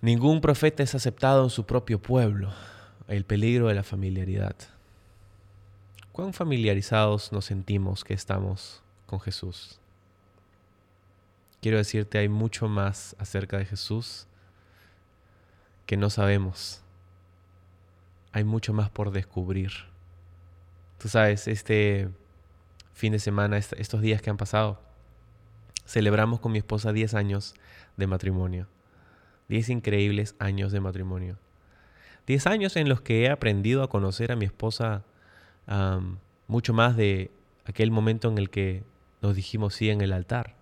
Ningún 0.01 0.41
profeta 0.41 0.81
es 0.81 0.95
aceptado 0.95 1.43
en 1.43 1.51
su 1.51 1.67
propio 1.67 2.01
pueblo 2.01 2.51
el 3.11 3.25
peligro 3.25 3.67
de 3.67 3.75
la 3.75 3.83
familiaridad. 3.83 4.55
¿Cuán 6.13 6.31
familiarizados 6.31 7.33
nos 7.33 7.43
sentimos 7.43 8.05
que 8.05 8.13
estamos 8.13 8.81
con 9.05 9.19
Jesús? 9.19 9.79
Quiero 11.61 11.77
decirte, 11.77 12.19
hay 12.19 12.29
mucho 12.29 12.69
más 12.69 13.15
acerca 13.19 13.57
de 13.57 13.65
Jesús 13.65 14.27
que 15.85 15.97
no 15.97 16.09
sabemos. 16.09 16.81
Hay 18.31 18.45
mucho 18.45 18.71
más 18.71 18.89
por 18.89 19.11
descubrir. 19.11 19.71
Tú 20.97 21.09
sabes, 21.09 21.49
este 21.49 22.09
fin 22.93 23.11
de 23.11 23.19
semana, 23.19 23.57
estos 23.57 24.01
días 24.01 24.21
que 24.21 24.29
han 24.29 24.37
pasado, 24.37 24.79
celebramos 25.85 26.39
con 26.39 26.53
mi 26.53 26.59
esposa 26.59 26.93
10 26.93 27.13
años 27.15 27.55
de 27.97 28.07
matrimonio. 28.07 28.67
10 29.49 29.67
increíbles 29.67 30.33
años 30.39 30.71
de 30.71 30.79
matrimonio. 30.79 31.37
Diez 32.31 32.47
años 32.47 32.77
en 32.77 32.87
los 32.87 33.01
que 33.01 33.25
he 33.25 33.29
aprendido 33.29 33.83
a 33.83 33.89
conocer 33.89 34.31
a 34.31 34.37
mi 34.37 34.45
esposa 34.45 35.03
mucho 36.47 36.73
más 36.73 36.95
de 36.95 37.29
aquel 37.65 37.91
momento 37.91 38.29
en 38.29 38.37
el 38.37 38.49
que 38.49 38.85
nos 39.21 39.35
dijimos 39.35 39.73
sí 39.73 39.89
en 39.89 39.99
el 39.99 40.13
altar. 40.13 40.55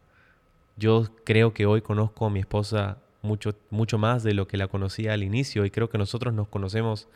Yo 0.78 1.06
creo 1.26 1.54
que 1.54 1.68
hoy 1.68 1.84
conozco 1.84 2.26
a 2.26 2.32
mi 2.32 2.40
esposa 2.40 2.98
mucho, 3.22 3.54
mucho 3.70 4.00
más 4.00 4.24
de 4.24 4.34
lo 4.34 4.48
que 4.48 4.58
la 4.58 4.68
conocía 4.68 5.14
al 5.14 5.22
inicio 5.22 5.64
y 5.64 5.70
creo 5.70 5.92
que 5.92 6.00
nosotros 6.00 6.34
nos 6.34 6.48
conocemos 6.48 7.08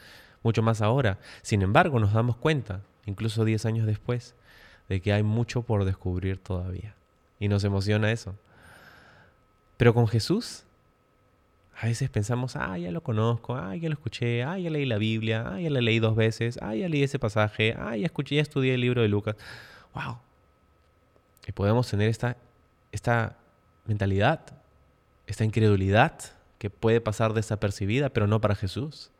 mucho 0.43 0.61
más 0.61 0.83
ahora. 0.83 1.17
Sin 1.41 1.63
embargo, 1.63 1.99
nos 1.99 2.13
damos 2.13 2.35
cuenta, 2.35 2.81
incluso 3.07 3.45
diez 3.45 3.65
años 3.65 3.87
después, 3.87 4.35
de 4.87 5.01
que 5.01 5.13
hay 5.13 5.23
mucho 5.23 5.63
por 5.63 5.83
descubrir 5.83 6.37
todavía. 6.37 6.93
Y 7.39 7.47
nos 7.47 7.63
emociona 7.63 8.11
eso. 8.11 8.35
Pero 9.77 9.95
con 9.95 10.07
Jesús 10.07 10.65
A 11.75 11.87
veces 11.87 12.09
pensamos, 12.09 12.55
ah, 12.55 12.77
ya 12.77 12.91
lo 12.91 13.01
conozco, 13.01 13.55
ah, 13.55 13.75
ya 13.75 13.89
lo 13.89 13.95
escuché, 13.95 14.43
ah, 14.43 14.57
ya 14.59 14.69
leí 14.69 14.85
la 14.85 14.97
Biblia, 14.97 15.43
ah, 15.47 15.59
ya 15.59 15.69
la 15.69 15.81
leí 15.81 15.99
dos 15.99 16.15
veces, 16.15 16.59
ah, 16.61 16.75
ya 16.75 16.87
leí 16.87 17.03
ese 17.03 17.19
pasaje, 17.19 17.75
ah, 17.77 17.97
ya 17.97 18.05
escuché, 18.05 18.35
ya 18.35 18.41
estudié 18.41 18.75
el 18.75 18.81
libro 18.81 19.01
de 19.01 19.07
Lucas. 19.07 19.35
¡Wow! 19.93 20.17
Y 21.47 21.51
podemos 21.51 21.89
tener 21.89 22.09
esta, 22.09 22.37
esta 22.91 23.37
mentalidad, 23.85 24.41
esta 25.27 25.43
incredulidad 25.43 26.13
que 26.57 26.69
puede 26.69 27.01
pasar 27.01 27.33
desapercibida, 27.33 28.09
pero 28.09 28.27
no 28.27 28.39
para 28.39 28.55
Jesús. 28.55 29.11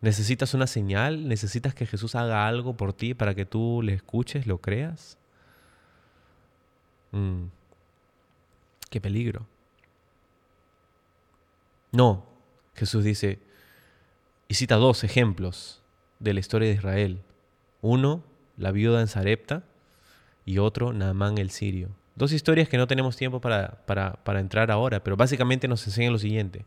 ¿Necesitas 0.00 0.54
una 0.54 0.66
señal? 0.66 1.28
¿Necesitas 1.28 1.74
que 1.74 1.86
Jesús 1.86 2.14
haga 2.14 2.46
algo 2.46 2.76
por 2.76 2.92
ti 2.92 3.14
para 3.14 3.34
que 3.34 3.46
tú 3.46 3.80
le 3.82 3.94
escuches, 3.94 4.46
lo 4.46 4.58
creas? 4.58 5.18
Mm. 7.12 7.44
Qué 8.90 9.00
peligro. 9.00 9.46
No, 11.94 12.26
Jesús 12.74 13.04
dice, 13.04 13.38
y 14.48 14.54
cita 14.54 14.74
dos 14.74 15.04
ejemplos 15.04 15.80
de 16.18 16.34
la 16.34 16.40
historia 16.40 16.68
de 16.68 16.74
Israel. 16.74 17.22
Uno, 17.82 18.24
la 18.56 18.72
viuda 18.72 19.00
en 19.00 19.06
Sarepta, 19.06 19.62
y 20.44 20.58
otro, 20.58 20.92
Naamán 20.92 21.38
el 21.38 21.50
sirio. 21.50 21.90
Dos 22.16 22.32
historias 22.32 22.68
que 22.68 22.78
no 22.78 22.88
tenemos 22.88 23.16
tiempo 23.16 23.40
para, 23.40 23.84
para, 23.86 24.40
entrar 24.40 24.72
ahora, 24.72 25.04
pero 25.04 25.16
básicamente 25.16 25.68
nos 25.68 25.86
enseñan 25.86 26.12
lo 26.12 26.18
siguiente, 26.18 26.64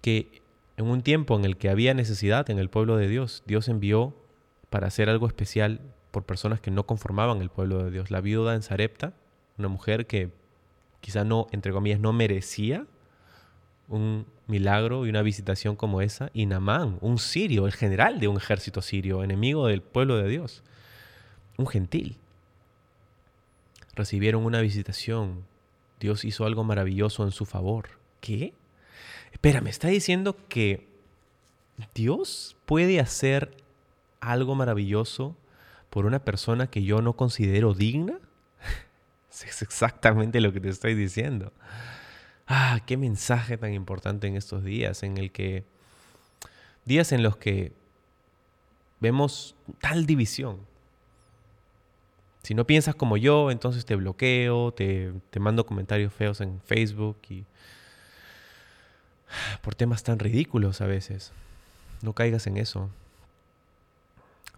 que 0.00 0.42
en 0.76 0.86
un 0.86 1.02
tiempo 1.02 1.36
en 1.36 1.44
el 1.44 1.56
que 1.56 1.68
había 1.68 1.92
necesidad 1.92 2.48
en 2.50 2.60
el 2.60 2.70
pueblo 2.70 2.96
de 2.96 3.08
Dios, 3.08 3.42
Dios 3.46 3.66
envió 3.66 4.14
para 4.70 4.86
hacer 4.86 5.10
algo 5.10 5.26
especial 5.26 5.80
por 6.12 6.24
personas 6.24 6.60
que 6.60 6.70
no 6.70 6.86
conformaban 6.86 7.42
el 7.42 7.50
pueblo 7.50 7.82
de 7.82 7.90
Dios. 7.90 8.12
La 8.12 8.20
viuda 8.20 8.54
en 8.54 8.62
Sarepta, 8.62 9.12
una 9.58 9.66
mujer 9.66 10.06
que 10.06 10.30
quizá 11.00 11.24
no, 11.24 11.48
entre 11.50 11.72
comillas, 11.72 11.98
no 11.98 12.12
merecía 12.12 12.86
un 13.88 14.26
milagro 14.46 15.06
y 15.06 15.10
una 15.10 15.22
visitación 15.22 15.76
como 15.76 16.00
esa, 16.00 16.30
y 16.32 16.46
Namán, 16.46 16.98
un 17.00 17.18
sirio, 17.18 17.66
el 17.66 17.72
general 17.72 18.20
de 18.20 18.28
un 18.28 18.36
ejército 18.36 18.82
sirio, 18.82 19.22
enemigo 19.22 19.66
del 19.66 19.82
pueblo 19.82 20.16
de 20.16 20.28
Dios, 20.28 20.62
un 21.56 21.66
gentil, 21.66 22.16
recibieron 23.94 24.44
una 24.44 24.60
visitación. 24.60 25.44
Dios 25.98 26.24
hizo 26.24 26.44
algo 26.44 26.62
maravilloso 26.62 27.24
en 27.24 27.32
su 27.32 27.46
favor. 27.46 27.88
¿Qué? 28.20 28.52
Espera, 29.32 29.60
¿me 29.60 29.70
está 29.70 29.88
diciendo 29.88 30.36
que 30.48 30.86
Dios 31.94 32.56
puede 32.66 33.00
hacer 33.00 33.56
algo 34.20 34.54
maravilloso 34.54 35.36
por 35.90 36.06
una 36.06 36.18
persona 36.20 36.68
que 36.68 36.82
yo 36.82 37.00
no 37.02 37.14
considero 37.14 37.74
digna? 37.74 38.18
es 39.30 39.62
exactamente 39.62 40.40
lo 40.40 40.52
que 40.52 40.60
te 40.60 40.68
estoy 40.68 40.94
diciendo. 40.94 41.52
Ah, 42.46 42.80
qué 42.86 42.96
mensaje 42.96 43.56
tan 43.56 43.72
importante 43.72 44.26
en 44.26 44.36
estos 44.36 44.62
días, 44.62 45.02
en 45.02 45.18
el 45.18 45.32
que 45.32 45.64
días 46.84 47.10
en 47.12 47.22
los 47.22 47.36
que 47.36 47.72
vemos 49.00 49.56
tal 49.80 50.06
división. 50.06 50.60
Si 52.42 52.54
no 52.54 52.64
piensas 52.64 52.94
como 52.94 53.16
yo, 53.16 53.50
entonces 53.50 53.84
te 53.84 53.96
bloqueo, 53.96 54.72
te, 54.72 55.12
mando 55.40 55.66
comentarios 55.66 56.14
feos 56.14 56.40
en 56.40 56.60
Facebook 56.60 57.18
y 57.28 57.44
por 59.62 59.74
temas 59.74 60.04
tan 60.04 60.20
ridículos 60.20 60.80
a 60.80 60.86
veces. 60.86 61.32
No 62.02 62.12
caigas 62.12 62.46
en 62.46 62.56
eso. 62.56 62.88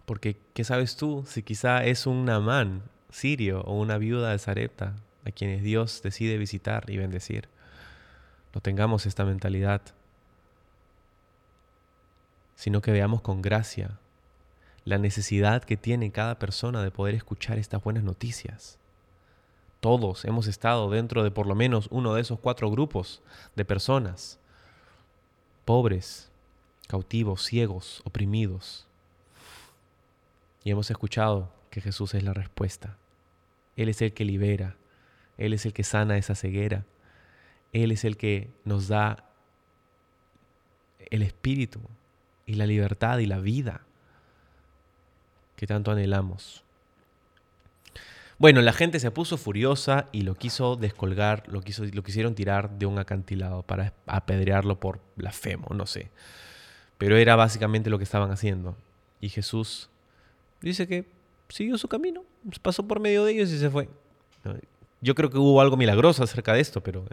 Porque, 0.05 0.37
¿qué 0.53 0.63
sabes 0.63 0.97
tú 0.97 1.25
si 1.27 1.41
quizá 1.41 1.83
es 1.83 2.05
un 2.05 2.25
Namán 2.25 2.83
sirio 3.09 3.61
o 3.61 3.79
una 3.79 3.97
viuda 3.97 4.31
de 4.31 4.37
Zarepta 4.39 4.95
a 5.25 5.31
quienes 5.31 5.63
Dios 5.63 6.03
decide 6.03 6.37
visitar 6.37 6.87
y 6.91 6.97
bendecir? 6.97 7.49
No 8.53 8.61
tengamos 8.61 9.05
esta 9.05 9.25
mentalidad, 9.25 9.81
sino 12.55 12.81
que 12.81 12.91
veamos 12.91 13.21
con 13.21 13.41
gracia 13.41 13.99
la 14.85 14.97
necesidad 14.97 15.63
que 15.63 15.77
tiene 15.77 16.11
cada 16.11 16.39
persona 16.39 16.83
de 16.83 16.91
poder 16.91 17.15
escuchar 17.15 17.59
estas 17.59 17.83
buenas 17.83 18.03
noticias. 18.03 18.79
Todos 19.79 20.25
hemos 20.25 20.47
estado 20.47 20.89
dentro 20.89 21.23
de 21.23 21.31
por 21.31 21.47
lo 21.47 21.55
menos 21.55 21.87
uno 21.91 22.13
de 22.13 22.21
esos 22.21 22.39
cuatro 22.39 22.69
grupos 22.69 23.21
de 23.55 23.65
personas, 23.65 24.39
pobres, 25.63 26.31
cautivos, 26.87 27.43
ciegos, 27.43 28.01
oprimidos. 28.03 28.87
Y 30.63 30.71
hemos 30.71 30.89
escuchado 30.89 31.51
que 31.69 31.81
Jesús 31.81 32.13
es 32.15 32.23
la 32.23 32.33
respuesta. 32.33 32.97
Él 33.77 33.87
es 33.87 34.01
el 34.01 34.13
que 34.13 34.25
libera, 34.25 34.75
Él 35.37 35.53
es 35.53 35.65
el 35.65 35.71
que 35.71 35.83
sana 35.83 36.17
esa 36.17 36.35
ceguera, 36.35 36.83
él 37.73 37.91
es 37.91 38.03
el 38.05 38.17
que 38.17 38.49
nos 38.65 38.87
da 38.87 39.25
el 41.09 41.21
espíritu 41.21 41.79
y 42.45 42.55
la 42.55 42.65
libertad 42.65 43.19
y 43.19 43.25
la 43.25 43.39
vida 43.39 43.81
que 45.55 45.67
tanto 45.67 45.91
anhelamos. 45.91 46.63
Bueno, 48.37 48.61
la 48.61 48.71
gente 48.71 49.01
se 49.01 49.11
puso 49.11 49.37
furiosa 49.37 50.07
y 50.13 50.21
lo 50.21 50.33
quiso 50.33 50.77
descolgar, 50.77 51.43
lo, 51.49 51.61
quiso, 51.61 51.83
lo 51.83 52.03
quisieron 52.03 52.35
tirar 52.35 52.69
de 52.79 52.85
un 52.85 52.97
acantilado 52.97 53.63
para 53.63 53.93
apedrearlo 54.07 54.79
por 54.79 55.01
blasfemo, 55.17 55.67
no 55.75 55.85
sé. 55.85 56.09
Pero 56.97 57.17
era 57.17 57.35
básicamente 57.35 57.89
lo 57.89 57.97
que 57.97 58.05
estaban 58.05 58.31
haciendo. 58.31 58.77
Y 59.19 59.27
Jesús 59.27 59.89
dice 60.61 60.87
que 60.87 61.05
siguió 61.49 61.77
su 61.77 61.89
camino, 61.89 62.23
pasó 62.61 62.87
por 62.87 63.01
medio 63.01 63.25
de 63.25 63.33
ellos 63.33 63.51
y 63.51 63.59
se 63.59 63.69
fue. 63.69 63.89
Yo 65.01 65.15
creo 65.15 65.29
que 65.29 65.37
hubo 65.37 65.59
algo 65.59 65.75
milagroso 65.75 66.23
acerca 66.23 66.53
de 66.53 66.61
esto, 66.61 66.81
pero 66.81 67.05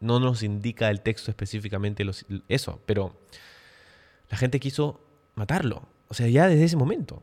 no 0.00 0.20
nos 0.20 0.42
indica 0.42 0.90
el 0.90 1.00
texto 1.00 1.30
específicamente 1.30 2.04
eso, 2.48 2.80
pero 2.86 3.14
la 4.30 4.36
gente 4.36 4.60
quiso 4.60 5.00
matarlo. 5.34 5.82
O 6.08 6.14
sea, 6.14 6.28
ya 6.28 6.48
desde 6.48 6.64
ese 6.64 6.76
momento. 6.76 7.22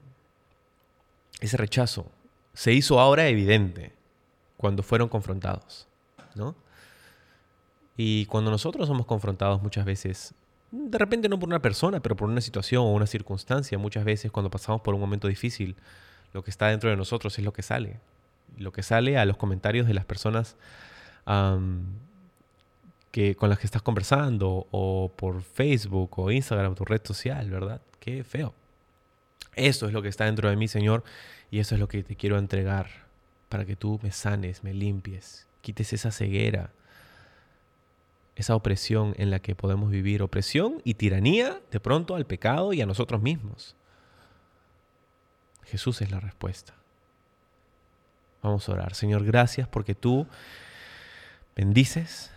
Ese 1.39 1.57
rechazo 1.57 2.11
se 2.53 2.73
hizo 2.73 2.99
ahora 2.99 3.27
evidente 3.27 3.93
cuando 4.57 4.81
fueron 4.81 5.07
confrontados, 5.07 5.87
¿no? 6.35 6.55
Y 7.95 8.25
cuando 8.25 8.49
nosotros 8.49 8.87
somos 8.87 9.05
confrontados 9.05 9.61
muchas 9.61 9.85
veces, 9.85 10.33
de 10.71 10.97
repente 10.97 11.29
no 11.29 11.39
por 11.39 11.47
una 11.47 11.61
persona, 11.61 11.99
pero 11.99 12.15
por 12.15 12.29
una 12.29 12.41
situación 12.41 12.83
o 12.83 12.91
una 12.91 13.07
circunstancia, 13.07 13.77
muchas 13.77 14.03
veces 14.03 14.31
cuando 14.31 14.49
pasamos 14.49 14.81
por 14.81 14.93
un 14.95 14.99
momento 14.99 15.27
difícil, 15.27 15.75
lo 16.33 16.43
que 16.43 16.49
está 16.49 16.67
dentro 16.67 16.89
de 16.89 16.95
nosotros 16.95 17.37
es 17.37 17.45
lo 17.45 17.53
que 17.53 17.61
sale. 17.61 17.99
Lo 18.57 18.71
que 18.71 18.83
sale 18.83 19.17
a 19.17 19.25
los 19.25 19.37
comentarios 19.37 19.87
de 19.87 19.93
las 19.93 20.05
personas 20.05 20.55
con 23.37 23.49
las 23.49 23.59
que 23.59 23.65
estás 23.65 23.81
conversando 23.81 24.67
o 24.71 25.11
por 25.15 25.41
Facebook 25.41 26.19
o 26.19 26.31
Instagram, 26.31 26.75
tu 26.75 26.85
red 26.85 27.01
social, 27.03 27.49
¿verdad? 27.49 27.81
Qué 27.99 28.23
feo. 28.23 28.53
Eso 29.55 29.87
es 29.87 29.93
lo 29.93 30.01
que 30.03 30.07
está 30.07 30.25
dentro 30.25 30.49
de 30.49 30.55
mí, 30.55 30.67
Señor, 30.67 31.03
y 31.49 31.59
eso 31.59 31.73
es 31.73 31.79
lo 31.79 31.87
que 31.87 32.03
te 32.03 32.15
quiero 32.15 32.37
entregar 32.37 33.07
para 33.49 33.65
que 33.65 33.75
tú 33.75 33.99
me 34.03 34.11
sanes, 34.11 34.63
me 34.63 34.73
limpies, 34.73 35.47
quites 35.61 35.93
esa 35.93 36.11
ceguera, 36.11 36.71
esa 38.35 38.55
opresión 38.55 39.15
en 39.17 39.31
la 39.31 39.39
que 39.39 39.55
podemos 39.55 39.89
vivir, 39.89 40.21
opresión 40.21 40.81
y 40.83 40.93
tiranía 40.93 41.59
de 41.71 41.79
pronto 41.79 42.15
al 42.15 42.27
pecado 42.27 42.71
y 42.71 42.81
a 42.81 42.85
nosotros 42.85 43.21
mismos. 43.21 43.75
Jesús 45.65 46.01
es 46.01 46.11
la 46.11 46.19
respuesta. 46.19 46.75
Vamos 48.43 48.69
a 48.69 48.73
orar. 48.73 48.93
Señor, 48.93 49.25
gracias 49.25 49.67
porque 49.67 49.95
tú 49.95 50.27
bendices, 51.55 52.31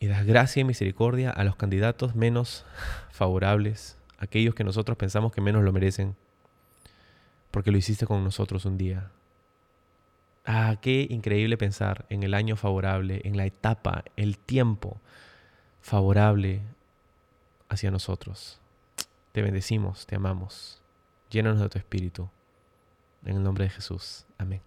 y 0.00 0.06
das 0.06 0.24
gracia 0.24 0.60
y 0.60 0.64
misericordia 0.64 1.30
a 1.30 1.44
los 1.44 1.56
candidatos 1.56 2.14
menos 2.14 2.64
favorables, 3.10 3.98
aquellos 4.18 4.54
que 4.54 4.64
nosotros 4.64 4.96
pensamos 4.96 5.32
que 5.32 5.40
menos 5.40 5.62
lo 5.62 5.72
merecen, 5.72 6.16
porque 7.50 7.70
lo 7.70 7.78
hiciste 7.78 8.06
con 8.06 8.22
nosotros 8.22 8.64
un 8.64 8.78
día. 8.78 9.10
Ah, 10.44 10.76
qué 10.80 11.06
increíble 11.10 11.58
pensar 11.58 12.06
en 12.08 12.22
el 12.22 12.34
año 12.34 12.56
favorable, 12.56 13.20
en 13.24 13.36
la 13.36 13.44
etapa, 13.44 14.04
el 14.16 14.38
tiempo 14.38 15.00
favorable 15.80 16.62
hacia 17.68 17.90
nosotros. 17.90 18.60
Te 19.32 19.42
bendecimos, 19.42 20.06
te 20.06 20.16
amamos. 20.16 20.82
Llénanos 21.30 21.60
de 21.60 21.68
tu 21.68 21.78
espíritu. 21.78 22.30
En 23.24 23.36
el 23.36 23.42
nombre 23.42 23.64
de 23.64 23.70
Jesús. 23.70 24.24
Amén. 24.38 24.62